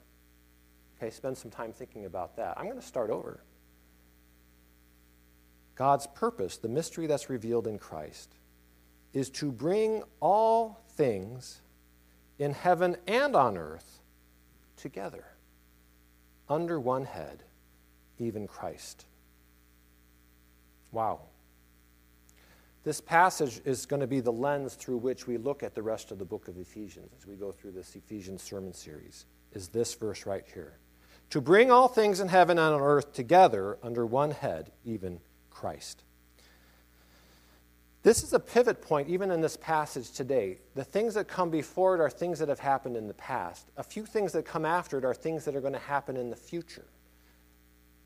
Okay, 0.98 1.12
spend 1.12 1.38
some 1.38 1.52
time 1.52 1.74
thinking 1.74 2.06
about 2.06 2.38
that. 2.38 2.58
I'm 2.58 2.64
going 2.64 2.80
to 2.80 2.86
start 2.86 3.10
over. 3.10 3.42
God's 5.76 6.08
purpose, 6.08 6.56
the 6.56 6.70
mystery 6.70 7.06
that's 7.06 7.30
revealed 7.30 7.68
in 7.68 7.78
Christ, 7.78 8.30
is 9.12 9.30
to 9.32 9.52
bring 9.52 10.04
all 10.22 10.80
things 10.96 11.60
in 12.40 12.54
heaven 12.54 12.96
and 13.08 13.36
on 13.36 13.58
earth 13.58 14.00
together 14.78 15.26
under 16.48 16.80
one 16.80 17.04
head, 17.04 17.44
even 18.18 18.48
Christ. 18.48 19.06
Wow. 20.94 21.20
This 22.86 23.02
passage 23.02 23.62
is 23.66 23.88
going 23.88 24.02
to 24.02 24.08
be 24.08 24.20
the 24.20 24.32
lens 24.32 24.76
through 24.76 24.98
which 24.98 25.26
we 25.26 25.38
look 25.38 25.64
at 25.64 25.74
the 25.74 25.82
rest 25.82 26.12
of 26.12 26.20
the 26.20 26.26
book 26.26 26.48
of 26.48 26.60
Ephesians 26.60 27.12
as 27.18 27.26
we 27.26 27.34
go 27.34 27.52
through 27.52 27.72
this 27.72 27.96
Ephesians 27.96 28.44
sermon 28.44 28.74
series. 28.74 29.26
Is 29.54 29.70
this 29.70 29.96
verse 29.96 30.28
right 30.28 30.46
here? 30.54 30.78
To 31.32 31.42
bring 31.42 31.72
all 31.72 31.88
things 31.88 32.20
in 32.20 32.28
heaven 32.28 32.60
and 32.60 32.76
on 32.76 32.82
earth 32.82 33.12
together 33.12 33.80
under 33.82 34.06
one 34.06 34.30
head, 34.30 34.72
even 34.86 35.20
Christ. 35.50 36.04
This 38.04 38.22
is 38.22 38.34
a 38.34 38.40
pivot 38.40 38.84
point 38.84 39.10
even 39.10 39.32
in 39.32 39.42
this 39.42 39.58
passage 39.58 40.12
today. 40.12 40.60
The 40.76 40.84
things 40.84 41.16
that 41.16 41.28
come 41.28 41.50
before 41.50 41.96
it 41.96 42.02
are 42.02 42.10
things 42.12 42.38
that 42.38 42.50
have 42.50 42.60
happened 42.60 42.96
in 42.96 43.08
the 43.08 43.16
past. 43.16 43.68
A 43.78 43.84
few 43.84 44.06
things 44.06 44.32
that 44.34 44.46
come 44.46 44.64
after 44.64 45.00
it 45.00 45.06
are 45.06 45.16
things 45.16 45.44
that 45.46 45.56
are 45.56 45.62
going 45.62 45.74
to 45.74 45.80
happen 45.80 46.18
in 46.18 46.30
the 46.30 46.36
future. 46.36 46.86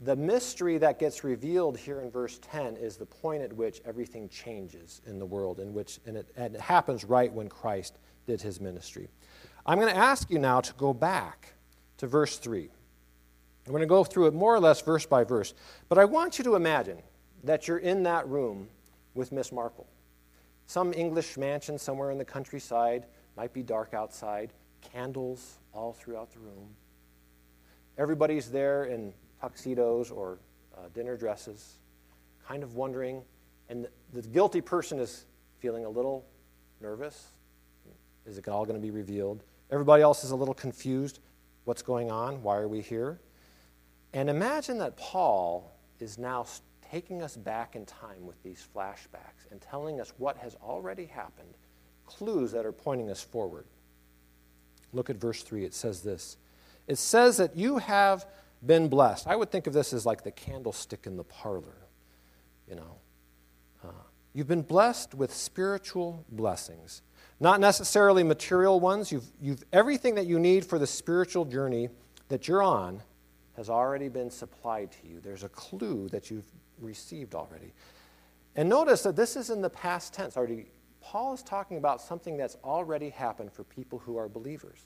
The 0.02 0.16
mystery 0.16 0.78
that 0.78 0.98
gets 0.98 1.26
revealed 1.26 1.78
here 1.78 2.00
in 2.00 2.10
verse 2.10 2.40
10 2.42 2.78
is 2.78 2.96
the 2.96 3.06
point 3.06 3.44
at 3.44 3.52
which 3.52 3.82
everything 3.84 4.30
changes 4.30 5.02
in 5.06 5.20
the 5.20 5.26
world, 5.26 5.60
in 5.60 5.74
which, 5.74 6.00
and, 6.06 6.16
it, 6.16 6.32
and 6.38 6.56
it 6.56 6.62
happens 6.62 7.04
right 7.04 7.32
when 7.32 7.50
Christ 7.50 7.98
did 8.26 8.42
his 8.42 8.62
ministry. 8.62 9.10
I'm 9.66 9.78
going 9.78 9.94
to 9.94 10.00
ask 10.00 10.30
you 10.30 10.40
now 10.40 10.62
to 10.62 10.74
go 10.74 10.94
back 10.94 11.54
to 11.98 12.08
verse 12.08 12.38
3. 12.38 12.70
I'm 13.66 13.72
going 13.72 13.82
to 13.82 13.88
go 13.88 14.06
through 14.06 14.28
it 14.28 14.34
more 14.34 14.56
or 14.56 14.60
less 14.60 14.82
verse 14.82 15.06
by 15.06 15.26
verse, 15.26 15.54
but 15.90 15.98
I 15.98 16.06
want 16.06 16.38
you 16.38 16.46
to 16.46 16.56
imagine 16.56 17.00
that 17.44 17.68
you're 17.68 17.78
in 17.78 18.04
that 18.04 18.28
room 18.28 18.70
with 19.16 19.34
Miss 19.34 19.52
Marple. 19.52 19.86
Some 20.66 20.94
English 20.94 21.38
mansion 21.38 21.78
somewhere 21.78 22.12
in 22.12 22.18
the 22.18 22.26
countryside, 22.26 23.06
might 23.36 23.54
be 23.54 23.64
dark 23.64 23.94
outside, 23.94 24.54
candles 24.82 25.60
all 25.74 25.94
throughout 25.94 26.32
the 26.32 26.40
room. 26.40 26.70
Everybody's 27.98 28.50
there 28.50 28.86
in 28.86 29.14
tuxedos 29.42 30.12
or 30.12 30.40
uh, 30.78 30.88
dinner 30.94 31.18
dresses, 31.18 31.80
kind 32.48 32.64
of 32.64 32.76
wondering, 32.76 33.22
and 33.70 33.86
the, 33.86 34.22
the 34.22 34.28
guilty 34.28 34.62
person 34.62 35.00
is 35.00 35.26
feeling 35.60 35.86
a 35.86 35.90
little 35.90 36.26
nervous. 36.82 37.28
Is 38.26 38.38
it 38.38 38.48
all 38.48 38.66
going 38.66 38.80
to 38.80 38.82
be 38.82 38.92
revealed? 38.92 39.44
Everybody 39.72 40.04
else 40.04 40.24
is 40.24 40.32
a 40.32 40.36
little 40.36 40.54
confused. 40.54 41.20
What's 41.66 41.82
going 41.82 42.10
on? 42.12 42.42
Why 42.42 42.58
are 42.58 42.68
we 42.68 42.82
here? 42.82 43.20
And 44.14 44.30
imagine 44.30 44.80
that 44.80 44.98
Paul 44.98 45.72
is 46.00 46.18
now 46.18 46.46
taking 46.92 47.22
us 47.22 47.38
back 47.38 47.76
in 47.76 47.86
time 47.86 48.26
with 48.26 48.42
these 48.44 48.66
flashbacks 48.76 49.52
and 49.52 49.62
telling 49.62 50.02
us 50.02 50.14
what 50.18 50.38
has 50.38 50.56
already 50.56 51.06
happened, 51.06 51.54
clues 52.06 52.52
that 52.52 52.66
are 52.66 52.72
pointing 52.72 53.10
us 53.10 53.22
forward. 53.22 53.66
Look 54.94 55.10
at 55.10 55.18
verse 55.18 55.44
3. 55.44 55.66
It 55.66 55.74
says 55.74 56.02
this 56.02 56.38
It 56.88 56.98
says 56.98 57.38
that 57.38 57.56
you 57.56 57.78
have 57.78 58.26
been 58.66 58.88
blessed. 58.88 59.28
I 59.28 59.36
would 59.36 59.52
think 59.52 59.68
of 59.68 59.74
this 59.74 59.94
as 59.94 60.06
like 60.06 60.24
the 60.24 60.32
candlestick 60.32 61.06
in 61.06 61.18
the 61.18 61.24
parlor, 61.24 61.88
you 62.68 62.76
know. 62.76 62.98
Uh, 63.84 63.92
you've 64.34 64.48
been 64.48 64.62
blessed 64.62 65.16
with 65.16 65.34
spiritual 65.34 66.26
blessings, 66.30 67.02
not 67.40 67.60
necessarily 67.60 68.24
material 68.24 68.80
ones. 68.80 69.12
You've, 69.12 69.32
you've, 69.42 69.64
everything 69.72 70.16
that 70.16 70.26
you 70.26 70.40
need 70.40 70.66
for 70.66 70.78
the 70.78 70.88
spiritual 70.88 71.46
journey 71.46 71.90
that 72.28 72.48
you're 72.48 72.64
on 72.64 73.02
has 73.56 73.70
already 73.70 74.10
been 74.10 74.30
supplied 74.30 74.92
to 74.92 75.08
you. 75.08 75.20
There's 75.20 75.44
a 75.44 75.50
clue 75.50 76.08
that 76.10 76.30
you've 76.30 76.50
received 76.80 77.36
already. 77.36 77.74
And 78.56 78.68
notice 78.68 79.04
that 79.04 79.16
this 79.16 79.36
is 79.36 79.50
in 79.50 79.62
the 79.62 79.70
past 79.70 80.14
tense. 80.14 80.36
Already, 80.36 80.68
Paul 81.02 81.34
is 81.34 81.44
talking 81.44 81.78
about 81.78 82.02
something 82.02 82.38
that's 82.38 82.58
already 82.64 83.10
happened 83.10 83.52
for 83.52 83.64
people 83.64 84.00
who 84.00 84.18
are 84.18 84.28
believers. 84.28 84.86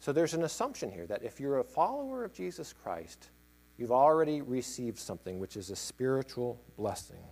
So 0.00 0.12
there's 0.12 0.34
an 0.34 0.44
assumption 0.44 0.90
here 0.90 1.06
that 1.06 1.22
if 1.22 1.40
you're 1.40 1.58
a 1.58 1.64
follower 1.64 2.24
of 2.24 2.32
Jesus 2.32 2.72
Christ, 2.72 3.30
you've 3.76 3.92
already 3.92 4.42
received 4.42 4.98
something, 4.98 5.38
which 5.38 5.56
is 5.56 5.70
a 5.70 5.76
spiritual 5.76 6.60
blessing. 6.76 7.22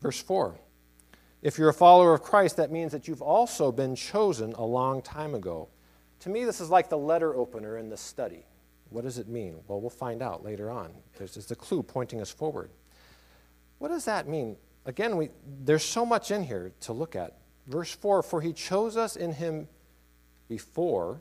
Verse 0.00 0.20
4 0.20 0.56
If 1.42 1.58
you're 1.58 1.68
a 1.68 1.74
follower 1.74 2.14
of 2.14 2.22
Christ, 2.22 2.56
that 2.56 2.70
means 2.70 2.92
that 2.92 3.08
you've 3.08 3.22
also 3.22 3.72
been 3.72 3.94
chosen 3.94 4.52
a 4.54 4.64
long 4.64 5.02
time 5.02 5.34
ago. 5.34 5.68
To 6.20 6.30
me, 6.30 6.44
this 6.44 6.60
is 6.60 6.70
like 6.70 6.88
the 6.88 6.98
letter 6.98 7.34
opener 7.34 7.78
in 7.78 7.88
the 7.88 7.96
study. 7.96 8.44
What 8.90 9.04
does 9.04 9.18
it 9.18 9.26
mean? 9.26 9.56
Well, 9.66 9.80
we'll 9.80 9.90
find 9.90 10.22
out 10.22 10.44
later 10.44 10.70
on. 10.70 10.92
There's 11.16 11.34
just 11.34 11.50
a 11.50 11.56
clue 11.56 11.82
pointing 11.82 12.20
us 12.20 12.30
forward. 12.30 12.70
What 13.78 13.88
does 13.88 14.04
that 14.04 14.28
mean? 14.28 14.56
Again, 14.84 15.16
we, 15.16 15.30
there's 15.64 15.84
so 15.84 16.04
much 16.04 16.30
in 16.30 16.44
here 16.44 16.72
to 16.80 16.92
look 16.92 17.16
at. 17.16 17.38
Verse 17.66 17.92
4 17.94 18.22
For 18.22 18.40
he 18.40 18.52
chose 18.52 18.96
us 18.96 19.16
in 19.16 19.32
him 19.32 19.66
before, 20.52 21.18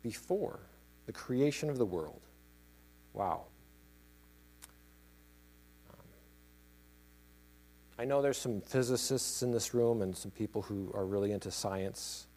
before 0.00 0.60
the 1.06 1.12
creation 1.12 1.68
of 1.68 1.76
the 1.76 1.84
world. 1.84 2.20
Wow. 3.14 3.46
I 7.98 8.04
know 8.04 8.22
there's 8.22 8.38
some 8.38 8.60
physicists 8.60 9.42
in 9.42 9.50
this 9.50 9.74
room 9.74 10.02
and 10.02 10.16
some 10.16 10.30
people 10.30 10.62
who 10.62 10.92
are 10.94 11.04
really 11.04 11.32
into 11.32 11.50
science. 11.50 12.28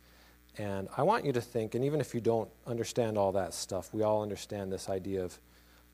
And 0.58 0.88
I 0.98 1.04
want 1.04 1.24
you 1.24 1.34
to 1.34 1.42
think, 1.42 1.76
and 1.76 1.86
even 1.86 2.02
if 2.02 2.16
you 2.16 2.20
don't 2.20 2.50
understand 2.66 3.16
all 3.16 3.32
that 3.34 3.54
stuff, 3.54 3.94
we 3.94 4.02
all 4.02 4.24
understand 4.24 4.72
this 4.72 4.90
idea 4.90 5.24
of, 5.24 5.38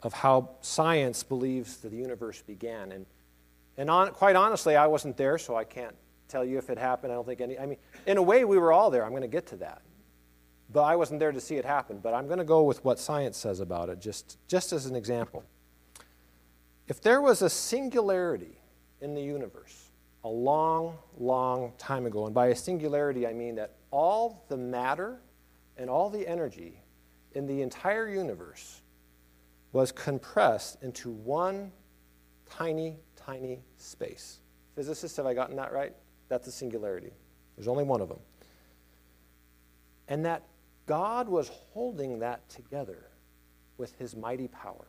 of 0.03 0.13
how 0.13 0.51
science 0.61 1.21
believes 1.21 1.75
that 1.77 1.89
the 1.89 1.97
universe 1.97 2.41
began. 2.41 2.93
And, 2.93 3.05
and 3.75 3.89
on, 3.89 4.11
quite 4.11 4.37
honestly, 4.37 4.77
I 4.77 4.87
wasn't 4.87 5.17
there, 5.17 5.37
so 5.37 5.57
I 5.57 5.65
can't 5.65 5.97
tell 6.27 6.45
you 6.45 6.57
if 6.57 6.69
it 6.69 6.77
happened. 6.77 7.11
I 7.11 7.15
don't 7.15 7.25
think 7.25 7.41
any, 7.41 7.57
I 7.57 7.65
mean, 7.65 7.77
in 8.05 8.17
a 8.17 8.21
way, 8.21 8.45
we 8.45 8.57
were 8.57 8.71
all 8.71 8.89
there. 8.89 9.03
I'm 9.03 9.11
going 9.11 9.21
to 9.21 9.27
get 9.27 9.47
to 9.47 9.57
that. 9.57 9.81
But 10.71 10.83
I 10.83 10.95
wasn't 10.95 11.19
there 11.19 11.31
to 11.31 11.41
see 11.41 11.55
it 11.55 11.65
happen. 11.65 11.99
But 11.99 12.13
I'm 12.13 12.27
going 12.27 12.39
to 12.39 12.45
go 12.45 12.63
with 12.63 12.83
what 12.83 12.99
science 12.99 13.37
says 13.37 13.59
about 13.59 13.89
it, 13.89 13.99
just, 13.99 14.37
just 14.47 14.73
as 14.73 14.85
an 14.85 14.95
example. 14.95 15.43
If 16.87 17.01
there 17.01 17.21
was 17.21 17.41
a 17.41 17.49
singularity 17.49 18.57
in 19.01 19.13
the 19.13 19.21
universe 19.21 19.89
a 20.23 20.29
long, 20.29 20.97
long 21.17 21.73
time 21.77 22.05
ago, 22.05 22.25
and 22.25 22.33
by 22.33 22.47
a 22.47 22.55
singularity 22.55 23.27
I 23.27 23.33
mean 23.33 23.55
that 23.55 23.75
all 23.91 24.45
the 24.49 24.57
matter 24.57 25.21
and 25.77 25.89
all 25.89 26.09
the 26.09 26.27
energy 26.27 26.81
in 27.33 27.45
the 27.45 27.61
entire 27.61 28.07
universe 28.07 28.81
was 29.71 29.91
compressed 29.91 30.81
into 30.81 31.11
one 31.11 31.71
tiny, 32.49 32.97
tiny 33.15 33.63
space. 33.77 34.39
Physicists, 34.75 35.17
have 35.17 35.25
I 35.25 35.33
gotten 35.33 35.55
that 35.57 35.73
right? 35.73 35.93
That's 36.29 36.47
a 36.47 36.51
singularity. 36.51 37.11
There's 37.55 37.67
only 37.67 37.83
one 37.83 38.01
of 38.01 38.09
them. 38.09 38.19
And 40.07 40.25
that 40.25 40.43
God 40.85 41.27
was 41.27 41.49
holding 41.73 42.19
that 42.19 42.47
together 42.49 43.07
with 43.77 43.97
his 43.97 44.15
mighty 44.15 44.47
power. 44.47 44.85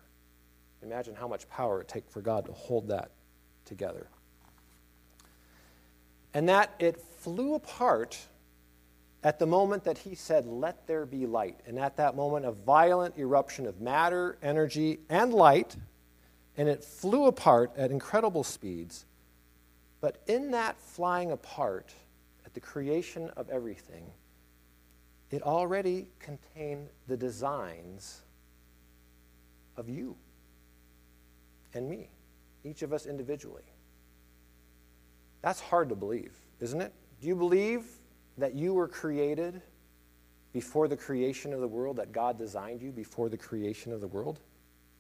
Imagine 0.82 1.14
how 1.14 1.26
much 1.26 1.48
power 1.48 1.80
it 1.80 1.88
takes 1.88 2.12
for 2.12 2.20
God 2.20 2.46
to 2.46 2.52
hold 2.52 2.88
that 2.88 3.10
together. 3.64 4.08
And 6.34 6.48
that 6.48 6.74
it 6.78 7.00
flew 7.00 7.54
apart 7.54 8.18
at 9.22 9.38
the 9.38 9.46
moment 9.46 9.84
that 9.84 9.98
he 9.98 10.14
said, 10.14 10.46
Let 10.46 10.86
there 10.86 11.06
be 11.06 11.26
light. 11.26 11.60
And 11.66 11.78
at 11.78 11.96
that 11.96 12.14
moment, 12.14 12.44
a 12.44 12.52
violent 12.52 13.18
eruption 13.18 13.66
of 13.66 13.80
matter, 13.80 14.36
energy, 14.42 15.00
and 15.08 15.32
light, 15.32 15.76
and 16.56 16.68
it 16.68 16.84
flew 16.84 17.26
apart 17.26 17.72
at 17.76 17.90
incredible 17.90 18.44
speeds 18.44 19.06
but 20.00 20.22
in 20.26 20.50
that 20.52 20.78
flying 20.78 21.32
apart 21.32 21.92
at 22.44 22.54
the 22.54 22.60
creation 22.60 23.30
of 23.36 23.48
everything, 23.50 24.10
it 25.30 25.42
already 25.42 26.08
contained 26.18 26.88
the 27.08 27.16
designs 27.16 28.22
of 29.76 29.88
you 29.88 30.16
and 31.74 31.88
me, 31.88 32.08
each 32.64 32.82
of 32.82 32.92
us 32.92 33.06
individually. 33.06 33.64
That's 35.42 35.60
hard 35.60 35.88
to 35.90 35.94
believe, 35.94 36.32
isn't 36.60 36.80
it? 36.80 36.92
Do 37.20 37.28
you 37.28 37.36
believe 37.36 37.84
that 38.38 38.54
you 38.54 38.74
were 38.74 38.88
created 38.88 39.62
before 40.52 40.88
the 40.88 40.96
creation 40.96 41.52
of 41.52 41.60
the 41.60 41.68
world, 41.68 41.96
that 41.96 42.12
God 42.12 42.38
designed 42.38 42.80
you 42.80 42.90
before 42.90 43.28
the 43.28 43.36
creation 43.36 43.92
of 43.92 44.00
the 44.00 44.06
world? 44.06 44.40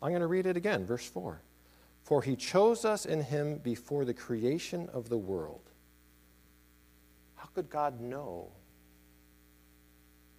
I'm 0.02 0.10
going 0.10 0.20
to 0.20 0.26
read 0.26 0.46
it 0.46 0.56
again, 0.56 0.84
verse 0.84 1.06
4. 1.08 1.40
For 2.06 2.22
he 2.22 2.36
chose 2.36 2.84
us 2.84 3.04
in 3.04 3.20
him 3.20 3.58
before 3.58 4.04
the 4.04 4.14
creation 4.14 4.88
of 4.92 5.08
the 5.08 5.18
world. 5.18 5.68
How 7.34 7.46
could 7.46 7.68
God 7.68 8.00
know 8.00 8.52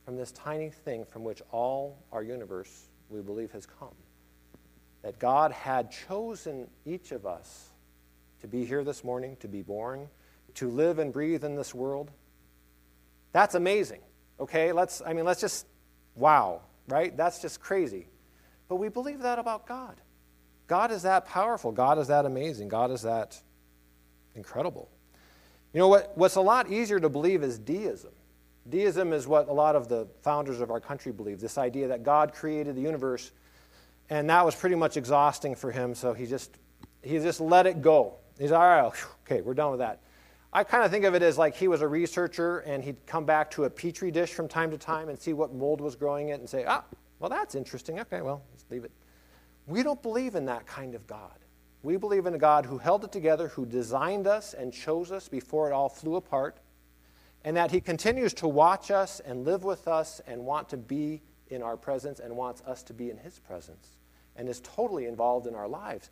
from 0.06 0.16
this 0.16 0.32
tiny 0.32 0.70
thing 0.70 1.04
from 1.04 1.26
which 1.26 1.42
all 1.52 2.02
our 2.14 2.24
universe, 2.24 2.88
we 3.10 3.20
believe, 3.20 3.52
has 3.52 3.66
come, 3.66 3.94
that 5.02 5.20
God 5.20 5.52
had 5.52 5.92
chosen 5.92 6.70
each 6.86 7.12
of 7.12 7.26
us 7.26 7.68
to 8.40 8.48
be 8.48 8.64
here 8.64 8.86
this 8.86 9.04
morning, 9.04 9.36
to 9.42 9.50
be 9.50 9.62
born, 9.62 10.08
to 10.54 10.70
live 10.70 11.00
and 11.00 11.12
breathe 11.12 11.44
in 11.44 11.58
this 11.58 11.76
world. 11.76 12.12
That's 13.34 13.56
amazing. 13.56 14.00
Okay, 14.40 14.72
let's 14.72 15.02
I 15.06 15.12
mean 15.12 15.26
let's 15.26 15.42
just 15.42 15.68
wow, 16.16 16.62
right? 16.88 17.16
That's 17.18 17.42
just 17.42 17.60
crazy. 17.60 18.08
But 18.70 18.78
we 18.78 18.88
believe 18.88 19.20
that 19.24 19.38
about 19.38 19.68
God. 19.68 19.98
God 20.68 20.92
is 20.92 21.04
that 21.04 21.26
powerful. 21.26 21.72
God 21.72 21.98
is 21.98 22.08
that 22.08 22.26
amazing. 22.26 22.68
God 22.68 22.92
is 22.92 23.02
that 23.04 23.42
incredible. 24.36 24.90
You 25.74 25.80
know 25.80 25.88
what, 25.88 26.18
what's 26.18 26.36
a 26.36 26.42
lot 26.42 26.70
easier 26.70 27.00
to 27.00 27.10
believe 27.10 27.44
is 27.44 27.58
deism. 27.58 28.12
Deism 28.70 29.14
is 29.14 29.28
what 29.28 29.48
a 29.48 29.54
lot 29.54 29.76
of 29.76 29.88
the 29.88 30.08
founders 30.22 30.60
of 30.60 30.72
our 30.72 30.80
country 30.80 31.12
believe 31.12 31.40
this 31.40 31.58
idea 31.58 31.88
that 31.88 32.04
God 32.04 32.34
created 32.34 32.76
the 32.76 32.82
universe, 32.82 33.32
and 34.10 34.30
that 34.30 34.46
was 34.46 34.56
pretty 34.56 34.76
much 34.76 34.98
exhausting 34.98 35.56
for 35.56 35.72
him, 35.72 35.96
so 35.96 36.14
he 36.14 36.26
just, 36.26 36.58
he 37.02 37.18
just 37.20 37.40
let 37.40 37.66
it 37.66 37.82
go. 37.82 38.16
He's 38.38 38.52
all 38.52 38.62
right, 38.62 38.92
okay, 39.26 39.42
we're 39.42 39.54
done 39.54 39.72
with 39.72 39.80
that. 39.80 40.02
I 40.52 40.64
kind 40.64 40.84
of 40.84 40.92
think 40.92 41.06
of 41.06 41.14
it 41.14 41.22
as 41.22 41.38
like 41.38 41.56
he 41.56 41.68
was 41.68 41.82
a 41.82 41.88
researcher 41.88 42.60
and 42.60 42.84
he'd 42.84 43.06
come 43.06 43.26
back 43.26 43.52
to 43.52 43.66
a 43.66 43.70
petri 43.70 44.12
dish 44.12 44.34
from 44.34 44.48
time 44.48 44.72
to 44.72 44.78
time 44.78 45.10
and 45.10 45.20
see 45.20 45.34
what 45.34 45.54
mold 45.54 45.82
was 45.82 45.96
growing 45.96 46.30
in 46.30 46.36
it 46.36 46.40
and 46.40 46.50
say, 46.50 46.66
ah, 46.66 46.84
well, 47.20 47.30
that's 47.30 47.56
interesting. 47.56 48.00
Okay, 48.00 48.22
well, 48.22 48.42
let's 48.52 48.66
leave 48.70 48.84
it. 48.84 48.92
We 49.68 49.84
don't 49.84 50.02
believe 50.02 50.36
in 50.36 50.46
that 50.46 50.66
kind 50.66 50.96
of 50.96 51.06
God. 51.06 51.38
We 51.84 51.98
believe 51.98 52.26
in 52.26 52.34
a 52.34 52.40
God 52.40 52.66
who 52.66 52.78
held 52.78 53.04
it 53.04 53.12
together, 53.12 53.50
who 53.50 53.66
designed 53.66 54.26
us 54.26 54.54
and 54.54 54.74
chose 54.74 55.12
us 55.12 55.28
before 55.30 55.70
it 55.70 55.74
all 55.74 55.90
flew 55.90 56.16
apart, 56.16 56.58
and 57.44 57.56
that 57.56 57.70
He 57.70 57.82
continues 57.82 58.34
to 58.36 58.48
watch 58.48 58.90
us 58.90 59.20
and 59.20 59.46
live 59.46 59.64
with 59.64 59.88
us 59.88 60.22
and 60.26 60.44
want 60.44 60.70
to 60.70 60.78
be 60.78 61.22
in 61.50 61.62
our 61.62 61.78
presence 61.78 62.20
and 62.20 62.36
wants 62.36 62.62
us 62.64 62.82
to 62.84 62.94
be 62.94 63.10
in 63.10 63.18
His 63.18 63.40
presence 63.40 63.98
and 64.36 64.48
is 64.50 64.62
totally 64.62 65.06
involved 65.06 65.48
in 65.48 65.56
our 65.56 65.68
lives. 65.68 66.10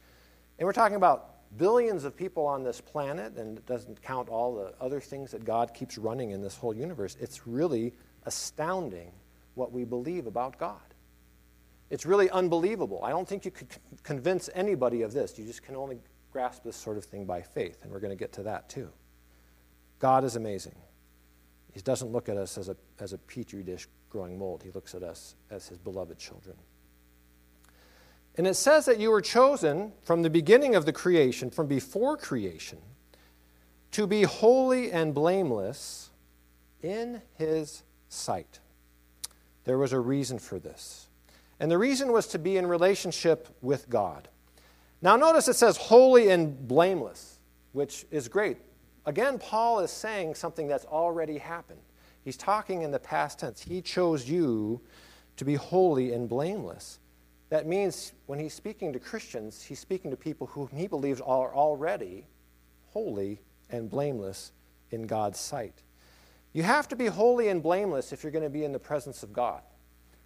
And 0.59 0.65
we're 0.65 0.73
talking 0.73 0.95
about 0.95 1.57
billions 1.57 2.03
of 2.03 2.15
people 2.15 2.45
on 2.45 2.63
this 2.63 2.81
planet, 2.81 3.37
and 3.37 3.57
it 3.57 3.65
doesn't 3.65 4.01
count 4.01 4.29
all 4.29 4.55
the 4.55 4.73
other 4.81 4.99
things 4.99 5.31
that 5.31 5.45
God 5.45 5.73
keeps 5.73 5.97
running 5.97 6.31
in 6.31 6.41
this 6.41 6.57
whole 6.57 6.75
universe. 6.75 7.15
It's 7.19 7.47
really 7.47 7.93
astounding 8.25 9.11
what 9.53 9.71
we 9.71 9.83
believe 9.83 10.27
about 10.27 10.57
God. 10.57 10.94
It's 11.95 12.05
really 12.05 12.29
unbelievable. 12.29 12.99
I 13.05 13.09
don't 13.11 13.25
think 13.25 13.45
you 13.45 13.51
could 13.51 13.69
convince 14.03 14.49
anybody 14.53 15.03
of 15.03 15.13
this. 15.13 15.39
You 15.39 15.45
just 15.45 15.63
can 15.63 15.77
only 15.77 15.99
grasp 16.29 16.61
this 16.61 16.75
sort 16.75 16.97
of 16.97 17.05
thing 17.05 17.23
by 17.23 17.41
faith, 17.41 17.83
and 17.83 17.89
we're 17.89 18.01
going 18.01 18.11
to 18.11 18.17
get 18.17 18.33
to 18.33 18.43
that 18.43 18.67
too. 18.67 18.89
God 19.99 20.25
is 20.25 20.35
amazing. 20.35 20.75
He 21.71 21.79
doesn't 21.79 22.11
look 22.11 22.27
at 22.27 22.35
us 22.35 22.57
as 22.57 22.67
a, 22.67 22.75
as 22.99 23.13
a 23.13 23.17
petri 23.17 23.63
dish 23.63 23.87
growing 24.09 24.37
mold, 24.37 24.61
He 24.61 24.71
looks 24.71 24.93
at 24.93 25.03
us 25.03 25.35
as 25.49 25.69
His 25.69 25.77
beloved 25.77 26.19
children. 26.19 26.57
And 28.37 28.45
it 28.45 28.55
says 28.55 28.83
that 28.87 28.99
you 28.99 29.09
were 29.09 29.21
chosen 29.21 29.93
from 30.03 30.21
the 30.21 30.29
beginning 30.29 30.75
of 30.75 30.85
the 30.85 30.91
creation, 30.91 31.49
from 31.49 31.67
before 31.67 32.17
creation, 32.17 32.79
to 33.91 34.05
be 34.05 34.23
holy 34.23 34.91
and 34.91 35.13
blameless 35.13 36.09
in 36.81 37.21
His 37.37 37.83
sight. 38.09 38.59
There 39.63 39.77
was 39.77 39.93
a 39.93 39.99
reason 40.01 40.39
for 40.39 40.59
this. 40.59 41.07
And 41.59 41.71
the 41.71 41.77
reason 41.77 42.11
was 42.11 42.27
to 42.27 42.39
be 42.39 42.57
in 42.57 42.67
relationship 42.67 43.47
with 43.61 43.89
God. 43.89 44.27
Now, 45.01 45.15
notice 45.15 45.47
it 45.47 45.55
says 45.55 45.77
holy 45.77 46.29
and 46.29 46.67
blameless, 46.67 47.39
which 47.71 48.05
is 48.11 48.27
great. 48.27 48.57
Again, 49.05 49.37
Paul 49.37 49.79
is 49.79 49.91
saying 49.91 50.35
something 50.35 50.67
that's 50.67 50.85
already 50.85 51.37
happened. 51.37 51.81
He's 52.23 52.37
talking 52.37 52.81
in 52.81 52.91
the 52.91 52.99
past 52.99 53.39
tense. 53.39 53.61
He 53.61 53.81
chose 53.81 54.27
you 54.27 54.81
to 55.37 55.45
be 55.45 55.55
holy 55.55 56.13
and 56.13 56.27
blameless. 56.27 56.99
That 57.49 57.67
means 57.67 58.13
when 58.25 58.39
he's 58.39 58.53
speaking 58.53 58.91
to 58.93 58.99
Christians, 58.99 59.61
he's 59.61 59.79
speaking 59.79 60.09
to 60.09 60.17
people 60.17 60.47
whom 60.47 60.69
he 60.69 60.87
believes 60.87 61.21
are 61.21 61.53
already 61.53 62.25
holy 62.87 63.41
and 63.69 63.89
blameless 63.89 64.51
in 64.89 65.05
God's 65.05 65.39
sight. 65.39 65.83
You 66.53 66.63
have 66.63 66.87
to 66.87 66.95
be 66.95 67.05
holy 67.05 67.49
and 67.49 67.61
blameless 67.61 68.11
if 68.11 68.23
you're 68.23 68.31
going 68.31 68.43
to 68.43 68.49
be 68.49 68.63
in 68.63 68.71
the 68.71 68.79
presence 68.79 69.21
of 69.21 69.31
God. 69.31 69.61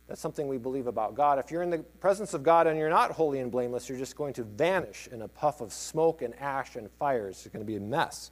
That's 0.10 0.20
something 0.20 0.48
we 0.48 0.58
believe 0.58 0.88
about 0.88 1.14
God. 1.14 1.38
If 1.38 1.52
you're 1.52 1.62
in 1.62 1.70
the 1.70 1.78
presence 1.78 2.34
of 2.34 2.42
God 2.42 2.66
and 2.66 2.80
you're 2.80 2.90
not 2.90 3.12
holy 3.12 3.42
and 3.42 3.52
blameless, 3.52 3.88
you're 3.88 3.98
just 3.98 4.16
going 4.16 4.34
to 4.34 4.44
vanish 4.44 5.08
in 5.12 5.22
a 5.22 5.28
puff 5.28 5.62
of 5.62 5.72
smoke 5.72 6.24
and 6.24 6.34
ash 6.40 6.76
and 6.76 6.90
fires. 6.90 7.46
It's 7.46 7.54
going 7.54 7.64
to 7.64 7.68
be 7.68 7.76
a 7.76 7.80
mess. 7.80 8.32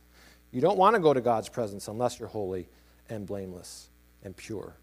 You 0.51 0.59
don't 0.59 0.79
want 0.79 0.95
to 0.95 0.99
go 0.99 1.13
to 1.13 1.21
God's 1.21 1.49
presence 1.49 1.87
unless 1.87 2.17
you're 2.17 2.29
holy 2.29 2.67
and 3.09 3.27
blameless 3.27 3.89
and 4.23 4.35
pure. 4.35 4.75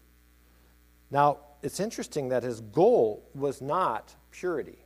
Now, 1.11 1.39
it's 1.61 1.81
interesting 1.81 2.29
that 2.29 2.43
his 2.43 2.61
goal 2.61 3.27
was 3.35 3.61
not 3.61 4.15
purity, 4.31 4.79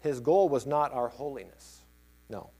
his 0.00 0.20
goal 0.20 0.50
was 0.50 0.66
not 0.66 0.92
our 0.92 1.08
holiness. 1.08 1.80
No. 2.28 2.50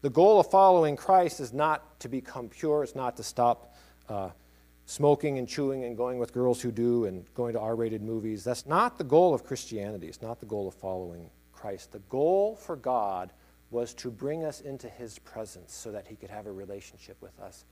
The 0.00 0.10
goal 0.10 0.40
of 0.40 0.50
following 0.50 0.96
Christ 0.96 1.38
is 1.38 1.52
not 1.52 2.00
to 2.00 2.08
become 2.08 2.48
pure, 2.48 2.82
it's 2.82 2.96
not 2.96 3.16
to 3.18 3.22
stop. 3.22 3.76
Uh, 4.08 4.30
smoking 4.88 5.36
and 5.36 5.46
chewing 5.46 5.84
and 5.84 5.98
going 5.98 6.18
with 6.18 6.32
girls 6.32 6.62
who 6.62 6.72
do 6.72 7.04
and 7.04 7.22
going 7.34 7.52
to 7.52 7.60
R 7.60 7.76
rated 7.76 8.02
movies. 8.02 8.42
That's 8.42 8.64
not 8.64 8.96
the 8.96 9.04
goal 9.04 9.34
of 9.34 9.44
Christianity. 9.44 10.08
It's 10.08 10.22
not 10.22 10.40
the 10.40 10.46
goal 10.46 10.66
of 10.66 10.72
following 10.72 11.28
Christ. 11.52 11.92
The 11.92 11.98
goal 12.08 12.56
for 12.56 12.74
God 12.74 13.30
was 13.70 13.92
to 13.94 14.10
bring 14.10 14.44
us 14.44 14.62
into 14.62 14.88
his 14.88 15.18
presence 15.18 15.74
so 15.74 15.92
that 15.92 16.06
he 16.06 16.16
could 16.16 16.30
have 16.30 16.46
a 16.46 16.52
relationship 16.52 17.18
with 17.20 17.38
us. 17.38 17.66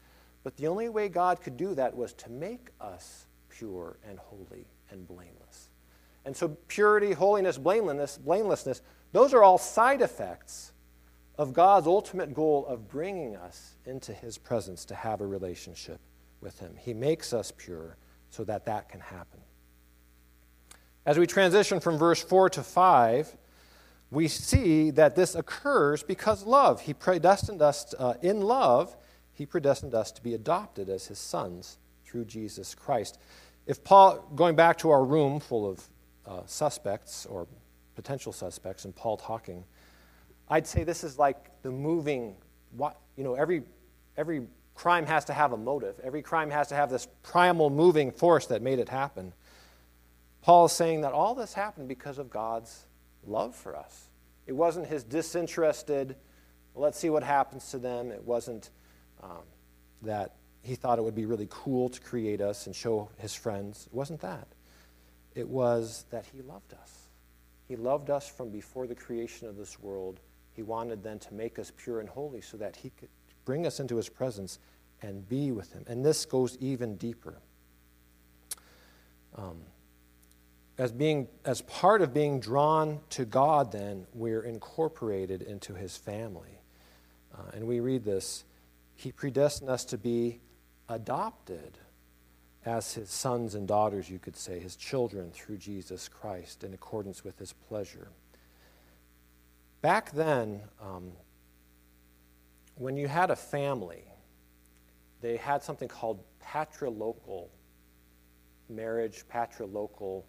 But 0.44 0.58
the 0.58 0.66
only 0.66 0.90
way 0.90 1.08
God 1.08 1.40
could 1.40 1.56
do 1.56 1.74
that 1.74 1.96
was 1.96 2.12
to 2.12 2.30
make 2.30 2.68
us 2.82 3.24
pure 3.48 3.96
and 4.06 4.18
holy 4.18 4.66
and 4.90 5.08
blameless. 5.08 5.70
And 6.26 6.36
so 6.36 6.48
purity, 6.68 7.12
holiness, 7.12 7.56
blamelessness, 7.56 8.18
blamelessness, 8.18 8.82
those 9.12 9.32
are 9.32 9.42
all 9.42 9.56
side 9.56 10.02
effects 10.02 10.72
of 11.38 11.54
God's 11.54 11.86
ultimate 11.86 12.34
goal 12.34 12.66
of 12.66 12.88
bringing 12.88 13.36
us 13.36 13.76
into 13.86 14.12
his 14.12 14.36
presence 14.36 14.84
to 14.84 14.94
have 14.94 15.22
a 15.22 15.26
relationship 15.26 15.98
with 16.46 16.60
Him. 16.60 16.76
He 16.78 16.94
makes 16.94 17.34
us 17.34 17.52
pure 17.54 17.96
so 18.30 18.44
that 18.44 18.64
that 18.66 18.88
can 18.88 19.00
happen. 19.00 19.40
As 21.04 21.18
we 21.18 21.26
transition 21.26 21.80
from 21.80 21.98
verse 21.98 22.22
4 22.22 22.50
to 22.50 22.62
5, 22.62 23.36
we 24.10 24.28
see 24.28 24.90
that 24.92 25.16
this 25.16 25.34
occurs 25.34 26.04
because 26.04 26.44
love. 26.44 26.80
He 26.80 26.94
predestined 26.94 27.60
us 27.60 27.94
uh, 27.98 28.14
in 28.22 28.40
love, 28.40 28.96
He 29.34 29.44
predestined 29.44 29.92
us 29.92 30.12
to 30.12 30.22
be 30.22 30.34
adopted 30.34 30.88
as 30.88 31.06
His 31.06 31.18
sons 31.18 31.78
through 32.04 32.26
Jesus 32.26 32.74
Christ. 32.74 33.18
If 33.66 33.82
Paul, 33.82 34.24
going 34.36 34.54
back 34.54 34.78
to 34.78 34.90
our 34.90 35.04
room 35.04 35.40
full 35.40 35.68
of 35.68 35.88
uh, 36.24 36.40
suspects 36.46 37.26
or 37.26 37.48
potential 37.96 38.32
suspects, 38.32 38.84
and 38.84 38.94
Paul 38.94 39.16
talking, 39.16 39.64
I'd 40.48 40.68
say 40.68 40.84
this 40.84 41.02
is 41.02 41.18
like 41.18 41.50
the 41.62 41.72
moving, 41.72 42.36
you 43.16 43.24
know, 43.24 43.34
every, 43.34 43.64
every 44.16 44.46
crime 44.76 45.06
has 45.06 45.24
to 45.24 45.32
have 45.32 45.52
a 45.52 45.56
motive. 45.56 45.98
Every 46.04 46.22
crime 46.22 46.50
has 46.50 46.68
to 46.68 46.74
have 46.74 46.90
this 46.90 47.08
primal 47.22 47.70
moving 47.70 48.12
force 48.12 48.46
that 48.46 48.62
made 48.62 48.78
it 48.78 48.88
happen. 48.88 49.32
Paul 50.42 50.66
is 50.66 50.72
saying 50.72 51.00
that 51.00 51.12
all 51.12 51.34
this 51.34 51.54
happened 51.54 51.88
because 51.88 52.18
of 52.18 52.30
God's 52.30 52.86
love 53.26 53.56
for 53.56 53.74
us. 53.74 54.08
It 54.46 54.52
wasn't 54.52 54.86
his 54.86 55.02
disinterested, 55.02 56.14
let's 56.76 56.98
see 56.98 57.10
what 57.10 57.22
happens 57.22 57.70
to 57.70 57.78
them. 57.78 58.10
It 58.10 58.22
wasn't 58.22 58.70
um, 59.22 59.42
that 60.02 60.34
he 60.62 60.74
thought 60.74 60.98
it 60.98 61.02
would 61.02 61.14
be 61.14 61.26
really 61.26 61.48
cool 61.50 61.88
to 61.88 62.00
create 62.00 62.40
us 62.40 62.66
and 62.66 62.76
show 62.76 63.08
his 63.18 63.34
friends. 63.34 63.86
It 63.86 63.94
wasn't 63.94 64.20
that. 64.20 64.46
It 65.34 65.48
was 65.48 66.04
that 66.10 66.26
he 66.32 66.42
loved 66.42 66.74
us. 66.74 67.08
He 67.68 67.76
loved 67.76 68.10
us 68.10 68.28
from 68.28 68.50
before 68.50 68.86
the 68.86 68.94
creation 68.94 69.48
of 69.48 69.56
this 69.56 69.80
world. 69.80 70.20
He 70.54 70.62
wanted 70.62 71.02
then 71.02 71.18
to 71.20 71.34
make 71.34 71.58
us 71.58 71.72
pure 71.76 72.00
and 72.00 72.08
holy 72.08 72.40
so 72.40 72.56
that 72.56 72.76
he 72.76 72.90
could 72.90 73.08
bring 73.46 73.66
us 73.66 73.80
into 73.80 73.96
his 73.96 74.10
presence 74.10 74.58
and 75.00 75.26
be 75.26 75.50
with 75.50 75.72
him. 75.72 75.84
And 75.86 76.04
this 76.04 76.26
goes 76.26 76.58
even 76.58 76.96
deeper. 76.96 77.38
Um, 79.34 79.62
as 80.78 80.92
being 80.92 81.28
as 81.44 81.62
part 81.62 82.02
of 82.02 82.12
being 82.12 82.38
drawn 82.38 83.00
to 83.10 83.24
God, 83.24 83.72
then 83.72 84.06
we're 84.12 84.42
incorporated 84.42 85.40
into 85.42 85.74
His 85.74 85.96
family, 85.96 86.60
uh, 87.34 87.50
and 87.54 87.66
we 87.66 87.80
read 87.80 88.04
this: 88.04 88.44
He 88.94 89.10
predestined 89.10 89.70
us 89.70 89.84
to 89.86 89.98
be 89.98 90.40
adopted 90.88 91.78
as 92.66 92.92
His 92.94 93.08
sons 93.08 93.54
and 93.54 93.66
daughters, 93.66 94.10
you 94.10 94.18
could 94.18 94.36
say, 94.36 94.58
His 94.58 94.76
children 94.76 95.30
through 95.30 95.56
Jesus 95.56 96.08
Christ, 96.08 96.62
in 96.62 96.74
accordance 96.74 97.24
with 97.24 97.38
His 97.38 97.52
pleasure. 97.52 98.08
Back 99.80 100.10
then, 100.12 100.60
um, 100.82 101.12
when 102.76 102.96
you 102.96 103.08
had 103.08 103.30
a 103.30 103.36
family, 103.36 104.04
they 105.20 105.36
had 105.36 105.62
something 105.62 105.88
called 105.88 106.22
patrilocal 106.42 107.48
marriage, 108.68 109.24
patrilocal 109.32 110.24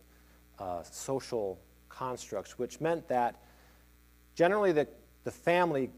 uh, 0.60 0.82
social 0.84 1.60
constructs, 1.90 2.58
which 2.58 2.80
meant 2.82 3.08
that 3.08 3.36
generally 4.36 4.72
the, 4.72 4.88
the 5.24 5.32
family 5.32 5.90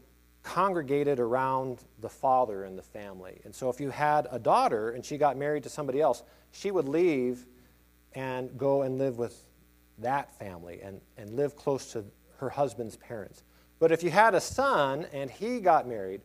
congregated 0.42 1.20
around 1.20 1.78
the 2.00 2.08
father 2.08 2.64
in 2.64 2.76
the 2.76 2.82
family. 2.82 3.40
And 3.44 3.54
so 3.54 3.68
if 3.68 3.80
you 3.80 3.90
had 3.90 4.26
a 4.30 4.38
daughter 4.38 4.90
and 4.90 5.04
she 5.04 5.18
got 5.18 5.36
married 5.36 5.62
to 5.64 5.68
somebody 5.68 6.00
else, 6.00 6.22
she 6.50 6.70
would 6.70 6.88
leave 6.88 7.46
and 8.14 8.56
go 8.58 8.82
and 8.82 8.98
live 8.98 9.18
with 9.18 9.44
that 9.98 10.36
family 10.38 10.80
and, 10.82 11.00
and 11.16 11.30
live 11.34 11.54
close 11.56 11.92
to 11.92 12.04
her 12.38 12.48
husband's 12.48 12.96
parents. 12.96 13.44
But 13.78 13.92
if 13.92 14.02
you 14.02 14.10
had 14.10 14.34
a 14.34 14.40
son 14.40 15.06
and 15.12 15.30
he 15.30 15.60
got 15.60 15.86
married, 15.86 16.22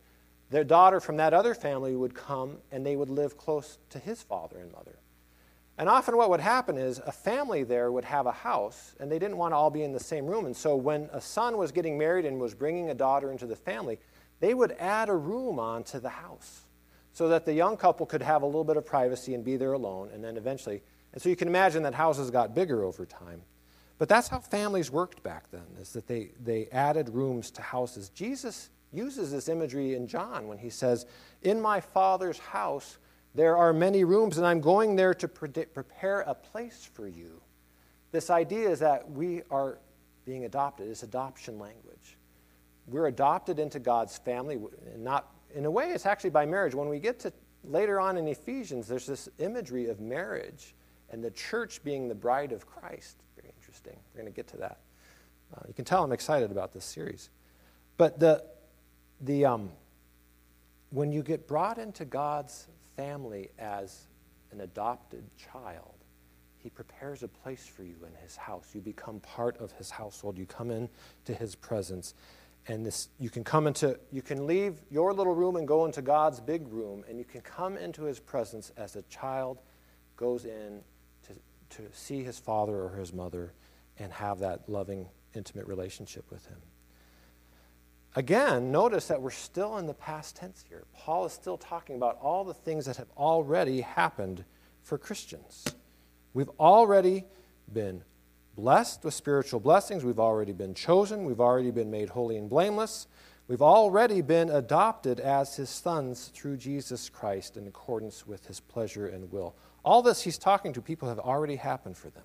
their 0.50 0.64
daughter 0.64 1.00
from 1.00 1.16
that 1.16 1.34
other 1.34 1.54
family 1.54 1.96
would 1.96 2.14
come 2.14 2.58
and 2.70 2.84
they 2.84 2.96
would 2.96 3.10
live 3.10 3.36
close 3.36 3.78
to 3.90 3.98
his 3.98 4.22
father 4.22 4.58
and 4.58 4.72
mother. 4.72 4.98
And 5.78 5.88
often 5.88 6.16
what 6.16 6.30
would 6.30 6.40
happen 6.40 6.78
is 6.78 7.00
a 7.04 7.12
family 7.12 7.62
there 7.62 7.92
would 7.92 8.04
have 8.04 8.26
a 8.26 8.32
house 8.32 8.94
and 8.98 9.10
they 9.10 9.18
didn't 9.18 9.36
want 9.36 9.52
to 9.52 9.56
all 9.56 9.70
be 9.70 9.82
in 9.82 9.92
the 9.92 10.00
same 10.00 10.26
room. 10.26 10.46
And 10.46 10.56
so 10.56 10.74
when 10.74 11.10
a 11.12 11.20
son 11.20 11.58
was 11.58 11.72
getting 11.72 11.98
married 11.98 12.24
and 12.24 12.40
was 12.40 12.54
bringing 12.54 12.90
a 12.90 12.94
daughter 12.94 13.30
into 13.30 13.46
the 13.46 13.56
family, 13.56 13.98
they 14.40 14.54
would 14.54 14.72
add 14.78 15.08
a 15.08 15.14
room 15.14 15.58
onto 15.58 15.98
the 15.98 16.08
house 16.08 16.62
so 17.12 17.28
that 17.28 17.44
the 17.44 17.52
young 17.52 17.76
couple 17.76 18.06
could 18.06 18.22
have 18.22 18.42
a 18.42 18.46
little 18.46 18.64
bit 18.64 18.76
of 18.76 18.86
privacy 18.86 19.34
and 19.34 19.44
be 19.44 19.56
there 19.56 19.72
alone. 19.72 20.10
And 20.14 20.22
then 20.22 20.36
eventually, 20.36 20.82
and 21.12 21.20
so 21.20 21.28
you 21.28 21.36
can 21.36 21.48
imagine 21.48 21.82
that 21.82 21.94
houses 21.94 22.30
got 22.30 22.54
bigger 22.54 22.84
over 22.84 23.04
time. 23.04 23.42
But 23.98 24.08
that's 24.08 24.28
how 24.28 24.40
families 24.40 24.90
worked 24.90 25.22
back 25.22 25.50
then, 25.50 25.64
is 25.80 25.94
that 25.94 26.06
they, 26.06 26.32
they 26.42 26.68
added 26.70 27.08
rooms 27.08 27.50
to 27.52 27.62
houses. 27.62 28.10
Jesus 28.10 28.68
uses 28.92 29.30
this 29.30 29.48
imagery 29.48 29.94
in 29.94 30.06
John 30.06 30.48
when 30.48 30.58
he 30.58 30.70
says, 30.70 31.06
In 31.42 31.60
my 31.60 31.80
Father's 31.80 32.38
house 32.38 32.98
there 33.34 33.56
are 33.56 33.72
many 33.72 34.04
rooms, 34.04 34.38
and 34.38 34.46
I'm 34.46 34.60
going 34.60 34.96
there 34.96 35.12
to 35.14 35.28
pre- 35.28 35.50
prepare 35.50 36.22
a 36.22 36.34
place 36.34 36.88
for 36.94 37.06
you. 37.06 37.42
This 38.10 38.30
idea 38.30 38.70
is 38.70 38.78
that 38.78 39.10
we 39.10 39.42
are 39.50 39.78
being 40.24 40.46
adopted. 40.46 40.88
It's 40.88 41.02
adoption 41.02 41.58
language. 41.58 42.16
We're 42.86 43.08
adopted 43.08 43.58
into 43.58 43.78
God's 43.78 44.16
family, 44.16 44.58
and 44.92 45.04
not 45.04 45.32
in 45.54 45.64
a 45.64 45.70
way, 45.70 45.90
it's 45.90 46.06
actually 46.06 46.30
by 46.30 46.46
marriage. 46.46 46.74
When 46.74 46.88
we 46.88 46.98
get 46.98 47.18
to 47.20 47.32
later 47.64 48.00
on 48.00 48.16
in 48.16 48.28
Ephesians, 48.28 48.88
there's 48.88 49.06
this 49.06 49.28
imagery 49.38 49.88
of 49.88 50.00
marriage 50.00 50.74
and 51.10 51.22
the 51.22 51.30
church 51.30 51.82
being 51.84 52.08
the 52.08 52.14
bride 52.14 52.52
of 52.52 52.66
Christ 52.66 53.16
Very 53.36 53.52
interesting. 53.56 53.96
We're 54.12 54.22
going 54.22 54.32
to 54.32 54.36
get 54.36 54.48
to 54.48 54.56
that. 54.58 54.78
Uh, 55.54 55.62
you 55.68 55.74
can 55.74 55.84
tell 55.84 56.02
I'm 56.02 56.12
excited 56.12 56.50
about 56.50 56.72
this 56.72 56.84
series. 56.84 57.30
But 57.96 58.18
the, 58.18 58.44
the, 59.20 59.44
um, 59.44 59.70
when 60.90 61.12
you 61.12 61.22
get 61.22 61.46
brought 61.46 61.78
into 61.78 62.04
God's 62.04 62.66
family 62.96 63.50
as 63.58 64.06
an 64.52 64.60
adopted 64.60 65.24
child, 65.36 65.94
He 66.58 66.70
prepares 66.70 67.22
a 67.22 67.28
place 67.28 67.66
for 67.66 67.82
you 67.82 67.96
in 68.06 68.14
His 68.22 68.36
house. 68.36 68.68
You 68.74 68.80
become 68.80 69.20
part 69.20 69.56
of 69.58 69.72
His 69.72 69.90
household. 69.90 70.38
You 70.38 70.46
come 70.46 70.70
in 70.70 70.88
to 71.24 71.34
His 71.34 71.54
presence. 71.54 72.14
And 72.68 72.84
this, 72.84 73.08
you 73.20 73.30
can 73.30 73.44
come 73.44 73.66
into, 73.66 73.98
you 74.10 74.22
can 74.22 74.46
leave 74.46 74.80
your 74.90 75.12
little 75.12 75.34
room 75.34 75.56
and 75.56 75.68
go 75.68 75.84
into 75.84 76.02
God's 76.02 76.40
big 76.40 76.66
room, 76.68 77.04
and 77.08 77.18
you 77.18 77.24
can 77.24 77.40
come 77.40 77.76
into 77.76 78.04
His 78.04 78.18
presence 78.18 78.72
as 78.76 78.96
a 78.96 79.02
child 79.02 79.58
goes 80.16 80.44
in 80.44 80.80
to, 81.26 81.76
to 81.76 81.88
see 81.92 82.22
his 82.22 82.38
father 82.38 82.74
or 82.74 82.96
his 82.96 83.12
mother 83.12 83.52
and 83.98 84.12
have 84.12 84.40
that 84.40 84.68
loving, 84.68 85.08
intimate 85.34 85.66
relationship 85.66 86.24
with 86.30 86.44
Him. 86.46 86.58
Again, 88.16 88.72
notice 88.72 89.08
that 89.08 89.20
we're 89.20 89.30
still 89.30 89.76
in 89.76 89.86
the 89.86 89.92
past 89.92 90.36
tense 90.36 90.64
here. 90.66 90.84
Paul 90.94 91.26
is 91.26 91.32
still 91.32 91.58
talking 91.58 91.96
about 91.96 92.16
all 92.22 92.44
the 92.44 92.54
things 92.54 92.86
that 92.86 92.96
have 92.96 93.10
already 93.14 93.82
happened 93.82 94.42
for 94.82 94.96
Christians. 94.96 95.66
We've 96.32 96.50
already 96.58 97.24
been 97.70 98.02
blessed 98.56 99.04
with 99.04 99.12
spiritual 99.12 99.60
blessings. 99.60 100.02
We've 100.02 100.18
already 100.18 100.52
been 100.52 100.72
chosen. 100.72 101.26
We've 101.26 101.40
already 101.40 101.70
been 101.70 101.90
made 101.90 102.08
holy 102.08 102.38
and 102.38 102.48
blameless. 102.48 103.06
We've 103.48 103.60
already 103.60 104.22
been 104.22 104.48
adopted 104.48 105.20
as 105.20 105.56
his 105.56 105.68
sons 105.68 106.30
through 106.34 106.56
Jesus 106.56 107.10
Christ 107.10 107.58
in 107.58 107.66
accordance 107.66 108.26
with 108.26 108.46
his 108.46 108.60
pleasure 108.60 109.06
and 109.06 109.30
will. 109.30 109.54
All 109.84 110.00
this 110.00 110.22
he's 110.22 110.38
talking 110.38 110.72
to 110.72 110.80
people 110.80 111.08
have 111.08 111.18
already 111.18 111.56
happened 111.56 111.98
for 111.98 112.08
them. 112.08 112.24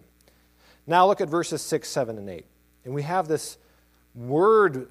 Now 0.88 1.06
look 1.06 1.20
at 1.20 1.30
verses 1.30 1.62
6, 1.62 1.88
7, 1.88 2.18
and 2.18 2.30
8. 2.30 2.46
And 2.86 2.94
we 2.94 3.04
have 3.04 3.28
this 3.28 3.58
word, 4.16 4.88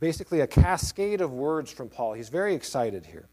basically 0.00 0.40
a 0.40 0.46
cascade 0.46 1.20
of 1.20 1.32
words 1.32 1.70
from 1.70 1.88
Paul. 1.88 2.14
He's 2.14 2.28
very 2.28 2.54
excited 2.54 3.06
here. 3.06 3.28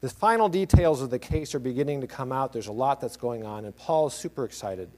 The 0.00 0.10
final 0.10 0.48
details 0.48 1.00
of 1.00 1.10
the 1.10 1.18
case 1.18 1.54
are 1.54 1.58
beginning 1.58 2.02
to 2.02 2.06
come 2.06 2.32
out. 2.32 2.52
There's 2.52 2.66
a 2.66 2.72
lot 2.72 3.00
that's 3.00 3.16
going 3.16 3.44
on, 3.44 3.64
and 3.64 3.74
Paul 3.74 4.08
is 4.08 4.14
super 4.14 4.44
excited. 4.44 4.90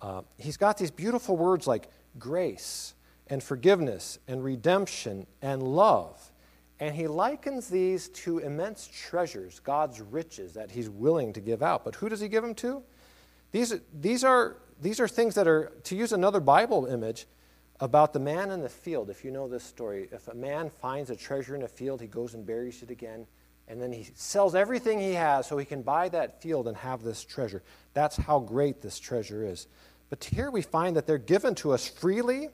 Uh, 0.00 0.22
he's 0.38 0.56
got 0.56 0.78
these 0.78 0.90
beautiful 0.90 1.36
words 1.36 1.66
like 1.66 1.88
grace 2.18 2.94
and 3.26 3.42
forgiveness 3.42 4.18
and 4.28 4.44
redemption 4.44 5.26
and 5.42 5.62
love. 5.62 6.32
And 6.78 6.94
he 6.94 7.06
likens 7.06 7.68
these 7.68 8.08
to 8.10 8.38
immense 8.38 8.86
treasures, 8.86 9.60
God's 9.60 10.00
riches 10.00 10.52
that 10.52 10.70
he's 10.70 10.90
willing 10.90 11.32
to 11.32 11.40
give 11.40 11.62
out. 11.62 11.84
But 11.84 11.94
who 11.94 12.08
does 12.08 12.20
he 12.20 12.28
give 12.28 12.42
them 12.42 12.54
to? 12.56 12.82
These, 13.50 13.80
these 13.92 14.22
are 14.22 14.58
these 14.80 15.00
are 15.00 15.08
things 15.08 15.34
that 15.34 15.48
are, 15.48 15.72
to 15.84 15.96
use 15.96 16.12
another 16.12 16.40
Bible 16.40 16.86
image, 16.86 17.26
about 17.80 18.12
the 18.12 18.18
man 18.18 18.50
in 18.50 18.60
the 18.60 18.68
field. 18.68 19.10
If 19.10 19.24
you 19.24 19.30
know 19.30 19.48
this 19.48 19.64
story, 19.64 20.08
if 20.12 20.28
a 20.28 20.34
man 20.34 20.70
finds 20.70 21.10
a 21.10 21.16
treasure 21.16 21.54
in 21.54 21.62
a 21.62 21.68
field, 21.68 22.00
he 22.00 22.06
goes 22.06 22.34
and 22.34 22.46
buries 22.46 22.82
it 22.82 22.90
again, 22.90 23.26
and 23.68 23.80
then 23.80 23.92
he 23.92 24.08
sells 24.14 24.54
everything 24.54 24.98
he 24.98 25.12
has 25.14 25.46
so 25.46 25.58
he 25.58 25.64
can 25.64 25.82
buy 25.82 26.08
that 26.08 26.40
field 26.40 26.68
and 26.68 26.76
have 26.76 27.02
this 27.02 27.24
treasure. 27.24 27.62
That's 27.94 28.16
how 28.16 28.38
great 28.38 28.80
this 28.80 28.98
treasure 28.98 29.44
is. 29.44 29.66
But 30.08 30.24
here 30.24 30.50
we 30.50 30.62
find 30.62 30.96
that 30.96 31.06
they're 31.06 31.18
given 31.18 31.54
to 31.56 31.72
us 31.72 31.88
freely 31.88 32.48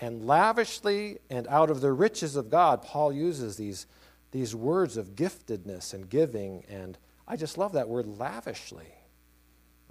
and 0.00 0.26
lavishly 0.26 1.18
and 1.30 1.46
out 1.48 1.70
of 1.70 1.80
the 1.80 1.92
riches 1.92 2.36
of 2.36 2.50
God. 2.50 2.82
Paul 2.82 3.12
uses 3.12 3.56
these, 3.56 3.86
these 4.32 4.54
words 4.54 4.96
of 4.96 5.14
giftedness 5.14 5.94
and 5.94 6.08
giving, 6.08 6.64
and 6.68 6.98
I 7.26 7.36
just 7.36 7.58
love 7.58 7.72
that 7.72 7.88
word 7.88 8.06
lavishly. 8.06 8.92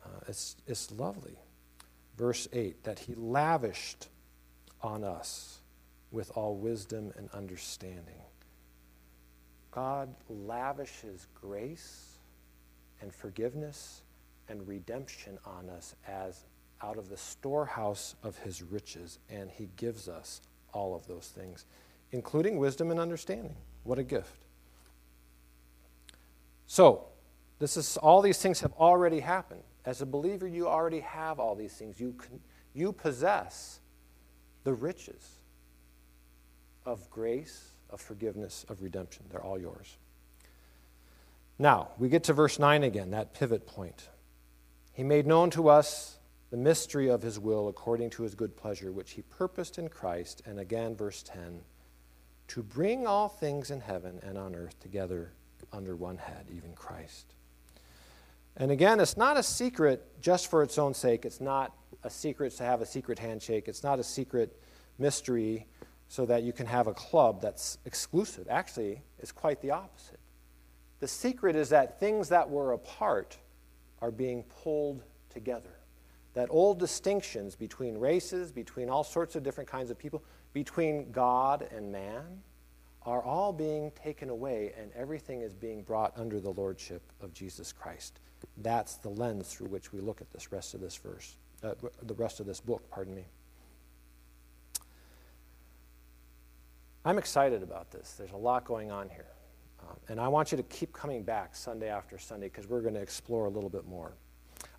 Uh, 0.04 0.20
it's, 0.28 0.56
it's 0.68 0.92
lovely 0.92 1.38
verse 2.20 2.50
8, 2.52 2.84
that 2.84 3.00
he 3.00 3.16
lavished 3.16 4.10
on 4.82 5.04
us 5.04 5.60
with 6.12 6.32
all 6.36 6.56
wisdom 6.56 7.12
and 7.18 7.30
understanding. 7.32 8.22
God 9.72 10.14
lavishes 10.30 11.28
grace 11.40 12.18
and 13.02 13.14
forgiveness 13.14 14.02
and 14.48 14.68
redemption 14.68 15.38
on 15.46 15.70
us 15.70 15.96
as 16.08 16.46
out 16.82 16.98
of 16.98 17.10
the 17.10 17.18
storehouse 17.18 18.16
of 18.24 18.38
his 18.40 18.64
riches, 18.64 19.20
and 19.30 19.50
he 19.52 19.70
gives 19.76 20.08
us 20.08 20.42
all 20.74 20.96
of 20.96 21.06
those 21.08 21.28
things, 21.28 21.66
including 22.12 22.58
wisdom 22.58 22.90
and 22.90 23.00
understanding. 23.00 23.56
What 23.84 24.00
a 24.00 24.04
gift. 24.04 24.46
So, 26.68 27.06
this 27.60 27.76
is 27.76 27.98
all 27.98 28.22
these 28.22 28.42
things 28.42 28.62
have 28.62 28.74
already 28.74 29.20
happened. 29.20 29.64
As 29.86 30.02
a 30.02 30.06
believer, 30.06 30.48
you 30.48 30.68
already 30.68 31.02
have 31.02 31.40
all 31.40 31.56
these 31.56 31.74
things. 31.74 32.00
You, 32.00 32.16
you 32.74 32.92
possess 32.94 33.82
the 34.64 34.74
riches 34.74 35.28
of 36.86 37.10
grace, 37.10 37.70
of 37.90 38.02
forgiveness, 38.02 38.66
of 38.70 38.82
redemption. 38.82 39.26
They're 39.30 39.44
all 39.44 39.60
yours. 39.60 39.98
Now, 41.58 41.90
we 41.98 42.10
get 42.10 42.24
to 42.26 42.34
verse 42.34 42.58
9 42.58 42.84
again, 42.84 43.12
that 43.12 43.34
pivot 43.34 43.68
point. 43.68 44.08
He 44.94 45.04
made 45.04 45.28
known 45.28 45.50
to 45.52 45.70
us 45.70 46.18
the 46.52 46.58
mystery 46.58 47.10
of 47.10 47.22
his 47.22 47.38
will 47.38 47.68
according 47.68 48.10
to 48.12 48.24
his 48.24 48.34
good 48.34 48.56
pleasure, 48.56 48.92
which 48.92 49.12
he 49.12 49.22
purposed 49.22 49.78
in 49.78 49.90
Christ. 49.90 50.42
And 50.46 50.60
again, 50.60 50.96
verse 50.96 51.24
10 51.24 51.62
to 52.50 52.64
bring 52.64 53.06
all 53.06 53.30
things 53.30 53.70
in 53.70 53.80
heaven 53.80 54.20
and 54.24 54.36
on 54.36 54.56
earth 54.56 54.80
together 54.80 55.34
under 55.72 55.96
one 55.96 56.18
head, 56.18 56.48
even 56.52 56.74
Christ. 56.74 57.36
And 58.58 58.72
again, 58.72 59.00
it's 59.00 59.18
not 59.18 59.38
a 59.38 59.44
secret 59.44 60.22
just 60.22 60.50
for 60.50 60.64
its 60.64 60.78
own 60.78 60.94
sake. 60.94 61.26
It's 61.26 61.40
not 61.42 61.74
a 62.04 62.10
secret 62.10 62.56
to 62.58 62.64
have 62.64 62.82
a 62.82 62.86
secret 62.86 63.20
handshake. 63.20 63.68
It's 63.68 63.84
not 63.84 64.00
a 64.00 64.04
secret 64.04 64.62
mystery 64.98 65.68
so 66.08 66.26
that 66.26 66.44
you 66.44 66.52
can 66.52 66.66
have 66.66 66.88
a 66.88 66.94
club 66.94 67.42
that's 67.42 67.78
exclusive. 67.86 68.48
Actually, 68.50 69.02
it's 69.20 69.32
quite 69.32 69.62
the 69.62 69.72
opposite. 69.72 70.20
The 71.00 71.08
secret 71.08 71.56
is 71.56 71.70
that 71.70 72.00
things 72.00 72.30
that 72.30 72.50
were 72.50 72.74
apart 72.74 73.38
are 74.02 74.12
being 74.12 74.44
pulled 74.44 75.04
together. 75.30 75.70
That 76.34 76.48
old 76.50 76.80
distinctions 76.80 77.56
between 77.56 77.98
races, 77.98 78.52
between 78.52 78.90
all 78.90 79.04
sorts 79.04 79.36
of 79.36 79.44
different 79.44 79.70
kinds 79.70 79.90
of 79.90 79.98
people, 79.98 80.24
between 80.54 81.12
God 81.12 81.68
and 81.72 81.92
man, 81.92 82.42
are 83.10 83.24
all 83.24 83.52
being 83.52 83.92
taken 83.92 84.30
away, 84.30 84.72
and 84.80 84.92
everything 84.96 85.42
is 85.42 85.56
being 85.56 85.82
brought 85.82 86.14
under 86.16 86.40
the 86.40 86.52
lordship 86.52 87.02
of 87.22 87.34
Jesus 87.34 87.74
Christ. 87.74 88.20
That's 88.58 88.98
the 88.98 89.10
lens 89.10 89.48
through 89.48 89.70
which 89.70 89.92
we 89.92 90.00
look 90.00 90.22
at 90.22 90.32
this 90.32 90.52
rest 90.52 90.76
of 90.76 90.80
this 90.80 90.96
verse, 90.96 91.36
uh, 91.64 91.74
the 92.04 92.14
rest 92.14 92.40
of 92.40 92.46
this 92.46 92.60
book, 92.60 92.88
pardon 92.92 93.16
me. 93.16 93.26
I'm 97.04 97.18
excited 97.18 97.64
about 97.64 97.90
this. 97.90 98.14
There's 98.16 98.34
a 98.34 98.38
lot 98.38 98.64
going 98.64 98.92
on 98.92 99.10
here. 99.10 99.26
Um, 99.82 99.96
and 100.10 100.20
I 100.20 100.28
want 100.28 100.52
you 100.52 100.58
to 100.58 100.64
keep 100.64 100.94
coming 100.94 101.24
back 101.24 101.56
Sunday 101.56 101.90
after 101.90 102.20
Sunday 102.20 102.46
because 102.48 102.68
we're 102.68 102.82
going 102.82 102.94
to 102.94 103.02
explore 103.02 103.46
a 103.46 103.50
little 103.50 103.72
bit 103.72 103.88
more. 103.88 104.14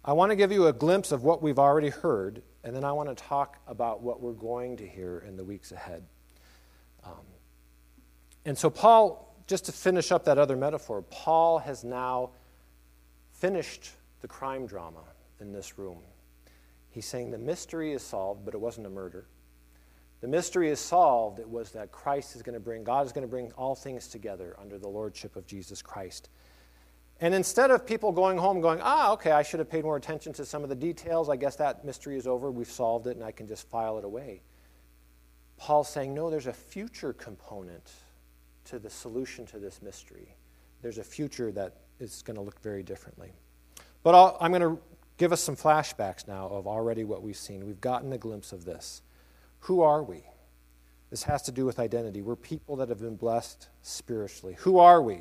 I 0.05 0.13
want 0.13 0.31
to 0.31 0.37
give 0.37 0.53
you 0.53 0.69
a 0.69 0.73
glimpse 0.73 1.11
of 1.11 1.25
what 1.25 1.43
we've 1.43 1.59
already 1.59 1.89
heard, 1.89 2.43
and 2.63 2.77
then 2.77 2.85
I 2.85 2.93
want 2.93 3.09
to 3.09 3.15
talk 3.17 3.59
about 3.67 4.03
what 4.03 4.21
we're 4.21 4.33
going 4.33 4.77
to 4.77 4.87
hear 4.87 5.25
in 5.27 5.37
the 5.37 5.43
weeks 5.43 5.73
ahead. 5.73 6.05
Um, 7.03 7.25
and 8.45 8.57
so, 8.57 8.71
Paul, 8.71 9.37
just 9.47 9.67
to 9.67 9.73
finish 9.73 10.13
up 10.13 10.25
that 10.25 10.39
other 10.39 10.57
metaphor, 10.57 11.03
Paul 11.11 11.59
has 11.59 11.85
now 11.85 12.31
finished 13.33 13.91
the 14.21 14.29
crime 14.29 14.67
drama 14.67 15.03
in 15.41 15.53
this 15.53 15.79
room. 15.79 15.99
He's 16.91 17.07
saying 17.07 17.31
the 17.31 17.39
mystery 17.39 17.93
is 17.93 18.03
solved, 18.03 18.45
but 18.45 18.55
it 18.55 18.61
wasn't 18.61 18.87
a 18.87 18.91
murder. 18.91 19.27
the 20.21 20.29
mystery 20.29 20.69
is 20.69 20.79
solved. 20.79 21.39
It 21.39 21.49
was 21.49 21.71
that 21.73 21.93
Christ 21.93 22.37
is 22.37 22.43
going 22.43 22.55
to 22.55 22.61
bring, 22.61 22.85
God 22.85 23.07
is 23.07 23.13
going 23.13 23.23
to 23.23 23.29
bring 23.29 23.53
all 23.53 23.75
things 23.75 24.09
together 24.09 24.55
under 24.61 24.79
the 24.79 24.89
lordship 24.89 25.37
of 25.37 25.47
Jesus 25.47 25.81
Christ. 25.81 26.29
And 27.23 27.35
instead 27.35 27.71
of 27.71 27.87
people 27.87 28.13
going 28.13 28.39
home 28.39 28.61
going, 28.61 28.81
ah, 28.83 29.13
okay, 29.13 29.31
I 29.31 29.43
should 29.43 29.61
have 29.61 29.71
paid 29.71 29.85
more 29.85 29.97
attention 29.97 30.33
to 30.35 30.45
some 30.45 30.63
of 30.63 30.69
the 30.69 30.75
details, 30.75 31.29
I 31.29 31.37
guess 31.37 31.57
that 31.57 31.85
mystery 31.85 32.17
is 32.17 32.27
over, 32.27 32.51
we've 32.51 32.71
solved 32.71 33.07
it, 33.07 33.17
and 33.17 33.25
I 33.25 33.31
can 33.31 33.47
just 33.47 33.69
file 33.69 33.99
it 33.99 34.05
away. 34.05 34.43
Paul's 35.59 35.91
saying, 35.91 36.15
no, 36.15 36.31
there's 36.31 36.47
a 36.47 36.53
future 36.53 37.13
component 37.13 37.91
to 38.67 38.79
the 38.79 38.91
solution 38.91 39.47
to 39.47 39.59
this 39.59 39.83
mystery. 39.83 40.37
There's 40.83 40.99
a 40.99 41.05
future 41.05 41.53
that 41.53 41.77
is 41.99 42.23
going 42.23 42.37
to 42.37 42.43
look 42.43 42.61
very 42.63 42.83
differently. 42.83 43.33
But 44.03 44.15
i 44.41 44.47
am 44.47 44.53
going 44.53 44.63
to 44.63 44.79
give 45.19 45.33
us 45.33 45.43
some 45.43 45.57
flashbacks 45.57 46.27
now 46.27 46.47
of 46.49 46.67
already 46.67 47.05
what 47.05 47.23
we've 47.23 47.37
seen. 47.37 47.67
We've 47.67 47.81
gotten 47.81 48.13
a 48.13 48.19
glimpse 48.19 48.53
of 48.53 48.65
this. 48.65 49.03
Who 49.61 49.83
are 49.83 50.03
we? 50.03 50.25
This 51.11 51.25
has 51.25 51.43
to 51.43 51.53
do 51.53 51.67
with 51.67 51.79
identity. 51.79 52.23
We're 52.23 52.37
people 52.37 52.77
that 52.77 52.89
have 52.89 53.01
been 53.01 53.17
blessed 53.17 53.69
spiritually. 53.83 54.57
Who 54.61 54.79
are 54.79 55.03
we? 55.03 55.21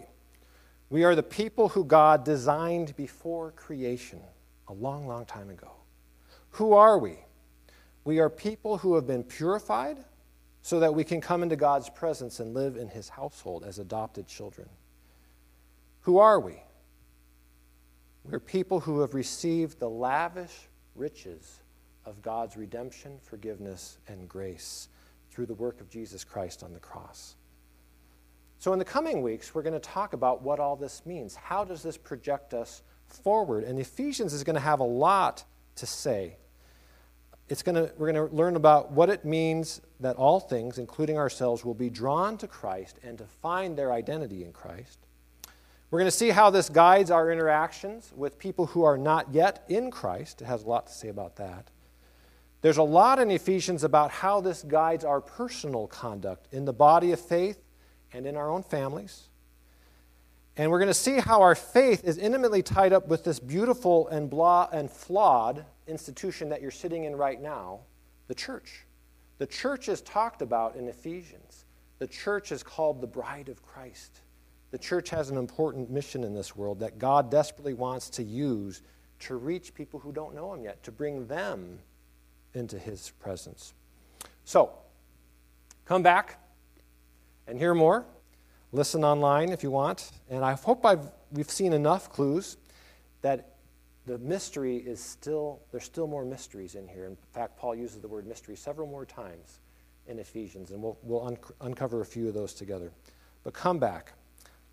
We 0.89 1.03
are 1.03 1.15
the 1.15 1.23
people 1.23 1.69
who 1.69 1.83
God 1.83 2.23
designed 2.23 2.95
before 2.95 3.51
creation 3.51 4.21
a 4.67 4.73
long, 4.73 5.07
long 5.07 5.25
time 5.25 5.49
ago. 5.49 5.71
Who 6.51 6.73
are 6.73 6.97
we? 6.97 7.17
We 8.05 8.19
are 8.19 8.29
people 8.29 8.77
who 8.77 8.95
have 8.95 9.05
been 9.05 9.23
purified 9.23 9.97
so 10.61 10.79
that 10.79 10.93
we 10.93 11.03
can 11.03 11.21
come 11.21 11.43
into 11.43 11.55
God's 11.55 11.89
presence 11.89 12.39
and 12.39 12.53
live 12.53 12.75
in 12.75 12.89
his 12.89 13.09
household 13.09 13.63
as 13.63 13.79
adopted 13.79 14.27
children. 14.27 14.67
Who 16.01 16.17
are 16.17 16.39
we? 16.39 16.61
We're 18.23 18.39
people 18.39 18.79
who 18.79 18.99
have 19.01 19.13
received 19.13 19.79
the 19.79 19.89
lavish 19.89 20.67
riches 20.95 21.61
of 22.05 22.21
God's 22.21 22.57
redemption, 22.57 23.19
forgiveness, 23.23 23.97
and 24.07 24.27
grace 24.27 24.89
through 25.31 25.45
the 25.45 25.53
work 25.53 25.79
of 25.79 25.89
Jesus 25.89 26.23
Christ 26.23 26.63
on 26.63 26.73
the 26.73 26.79
cross. 26.79 27.35
So, 28.59 28.73
in 28.73 28.79
the 28.79 28.85
coming 28.85 29.21
weeks, 29.21 29.55
we're 29.55 29.61
going 29.61 29.73
to 29.73 29.79
talk 29.79 30.13
about 30.13 30.41
what 30.41 30.59
all 30.59 30.75
this 30.75 31.05
means. 31.05 31.35
How 31.35 31.63
does 31.63 31.81
this 31.81 31.97
project 31.97 32.53
us 32.53 32.83
forward? 33.07 33.63
And 33.63 33.79
Ephesians 33.79 34.33
is 34.33 34.43
going 34.43 34.55
to 34.55 34.59
have 34.59 34.81
a 34.81 34.83
lot 34.83 35.45
to 35.75 35.85
say. 35.85 36.35
It's 37.49 37.63
to, 37.63 37.91
we're 37.97 38.11
going 38.11 38.29
to 38.29 38.35
learn 38.35 38.55
about 38.55 38.91
what 38.91 39.09
it 39.09 39.25
means 39.25 39.81
that 39.99 40.15
all 40.15 40.39
things, 40.39 40.77
including 40.77 41.17
ourselves, 41.17 41.65
will 41.65 41.73
be 41.73 41.89
drawn 41.89 42.37
to 42.37 42.47
Christ 42.47 42.99
and 43.03 43.17
to 43.17 43.25
find 43.25 43.75
their 43.75 43.91
identity 43.91 44.43
in 44.45 44.53
Christ. 44.53 44.99
We're 45.89 45.99
going 45.99 46.11
to 46.11 46.15
see 46.15 46.29
how 46.29 46.51
this 46.51 46.69
guides 46.69 47.09
our 47.09 47.31
interactions 47.31 48.13
with 48.15 48.37
people 48.37 48.67
who 48.67 48.83
are 48.83 48.97
not 48.97 49.33
yet 49.33 49.65
in 49.67 49.89
Christ. 49.89 50.41
It 50.41 50.45
has 50.45 50.63
a 50.63 50.67
lot 50.67 50.85
to 50.87 50.93
say 50.93 51.07
about 51.09 51.37
that. 51.37 51.71
There's 52.61 52.77
a 52.77 52.83
lot 52.83 53.17
in 53.17 53.31
Ephesians 53.31 53.83
about 53.83 54.11
how 54.11 54.41
this 54.41 54.61
guides 54.61 55.03
our 55.03 55.19
personal 55.19 55.87
conduct 55.87 56.53
in 56.53 56.65
the 56.65 56.73
body 56.73 57.13
of 57.13 57.19
faith 57.19 57.59
and 58.13 58.27
in 58.27 58.35
our 58.35 58.51
own 58.51 58.61
families. 58.61 59.29
And 60.57 60.69
we're 60.69 60.79
going 60.79 60.87
to 60.87 60.93
see 60.93 61.19
how 61.19 61.41
our 61.41 61.55
faith 61.55 62.03
is 62.03 62.17
intimately 62.17 62.61
tied 62.61 62.93
up 62.93 63.07
with 63.07 63.23
this 63.23 63.39
beautiful 63.39 64.07
and, 64.09 64.29
blah, 64.29 64.67
and 64.71 64.91
flawed 64.91 65.65
institution 65.89 66.49
that 66.49 66.61
you're 66.61 66.71
sitting 66.71 67.05
in 67.05 67.15
right 67.15 67.41
now, 67.41 67.79
the 68.27 68.35
church. 68.35 68.85
The 69.37 69.47
church 69.47 69.89
is 69.89 70.01
talked 70.01 70.41
about 70.41 70.75
in 70.75 70.87
Ephesians. 70.87 71.65
The 71.99 72.07
church 72.07 72.51
is 72.51 72.63
called 72.63 73.01
the 73.01 73.07
bride 73.07 73.49
of 73.49 73.61
Christ. 73.63 74.21
The 74.71 74.77
church 74.77 75.09
has 75.09 75.29
an 75.29 75.37
important 75.37 75.89
mission 75.89 76.23
in 76.23 76.33
this 76.33 76.55
world 76.55 76.79
that 76.79 76.99
God 76.99 77.31
desperately 77.31 77.73
wants 77.73 78.09
to 78.11 78.23
use 78.23 78.81
to 79.19 79.35
reach 79.35 79.73
people 79.73 79.99
who 79.99 80.11
don't 80.11 80.35
know 80.35 80.53
Him 80.53 80.63
yet, 80.63 80.83
to 80.83 80.91
bring 80.91 81.27
them 81.27 81.79
into 82.53 82.77
his 82.77 83.11
presence. 83.19 83.73
So, 84.45 84.71
come 85.85 86.01
back 86.01 86.39
and 87.47 87.57
hear 87.57 87.73
more. 87.73 88.05
Listen 88.71 89.03
online 89.03 89.49
if 89.49 89.63
you 89.63 89.71
want. 89.71 90.11
And 90.29 90.43
I 90.43 90.53
hope 90.53 90.85
I've, 90.85 91.11
we've 91.31 91.49
seen 91.49 91.73
enough 91.73 92.11
clues 92.11 92.57
that 93.21 93.48
the 94.09 94.17
mystery 94.17 94.77
is 94.77 94.99
still, 94.99 95.61
there's 95.71 95.83
still 95.83 96.07
more 96.07 96.25
mysteries 96.25 96.75
in 96.75 96.87
here. 96.87 97.05
In 97.05 97.17
fact, 97.31 97.57
Paul 97.57 97.75
uses 97.75 98.01
the 98.01 98.07
word 98.07 98.25
mystery 98.25 98.55
several 98.55 98.87
more 98.87 99.05
times 99.05 99.59
in 100.07 100.17
Ephesians, 100.17 100.71
and 100.71 100.81
we'll, 100.81 100.97
we'll 101.03 101.25
un- 101.27 101.37
uncover 101.61 102.01
a 102.01 102.05
few 102.05 102.27
of 102.27 102.33
those 102.33 102.53
together. 102.53 102.91
But 103.43 103.53
come 103.53 103.77
back 103.77 104.13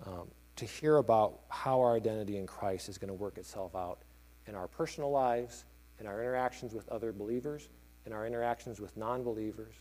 um, 0.07 0.29
to 0.57 0.65
hear 0.65 0.97
about 0.97 1.41
how 1.51 1.81
our 1.81 1.97
identity 1.97 2.39
in 2.39 2.47
Christ 2.47 2.89
is 2.89 2.97
going 2.97 3.09
to 3.09 3.15
work 3.15 3.37
itself 3.37 3.77
out 3.77 3.99
in 4.47 4.55
our 4.55 4.67
personal 4.67 5.11
lives 5.11 5.65
in 6.01 6.07
our 6.07 6.21
interactions 6.21 6.75
with 6.75 6.89
other 6.89 7.13
believers, 7.13 7.69
in 8.05 8.13
our 8.13 8.27
interactions 8.27 8.81
with 8.81 8.97
non 8.97 9.23
believers, 9.23 9.75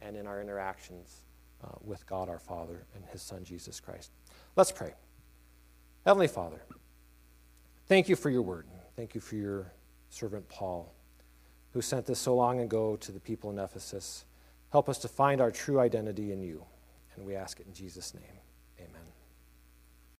and 0.00 0.16
in 0.16 0.26
our 0.26 0.40
interactions 0.40 1.22
uh, 1.64 1.68
with 1.82 2.06
God 2.06 2.28
our 2.28 2.38
Father 2.38 2.84
and 2.94 3.04
His 3.06 3.22
Son 3.22 3.44
Jesus 3.44 3.80
Christ. 3.80 4.10
Let's 4.56 4.72
pray. 4.72 4.94
Heavenly 6.04 6.28
Father, 6.28 6.60
thank 7.86 8.08
you 8.08 8.16
for 8.16 8.30
your 8.30 8.42
word. 8.42 8.66
Thank 8.96 9.14
you 9.14 9.20
for 9.20 9.36
your 9.36 9.72
servant 10.10 10.48
Paul, 10.48 10.92
who 11.72 11.80
sent 11.80 12.06
this 12.06 12.18
so 12.18 12.34
long 12.34 12.60
ago 12.60 12.96
to 12.96 13.12
the 13.12 13.20
people 13.20 13.50
in 13.50 13.58
Ephesus. 13.58 14.24
Help 14.70 14.88
us 14.88 14.98
to 14.98 15.08
find 15.08 15.40
our 15.40 15.50
true 15.50 15.80
identity 15.80 16.32
in 16.32 16.42
you. 16.42 16.64
And 17.16 17.26
we 17.26 17.34
ask 17.34 17.60
it 17.60 17.66
in 17.66 17.74
Jesus' 17.74 18.14
name. 18.14 18.40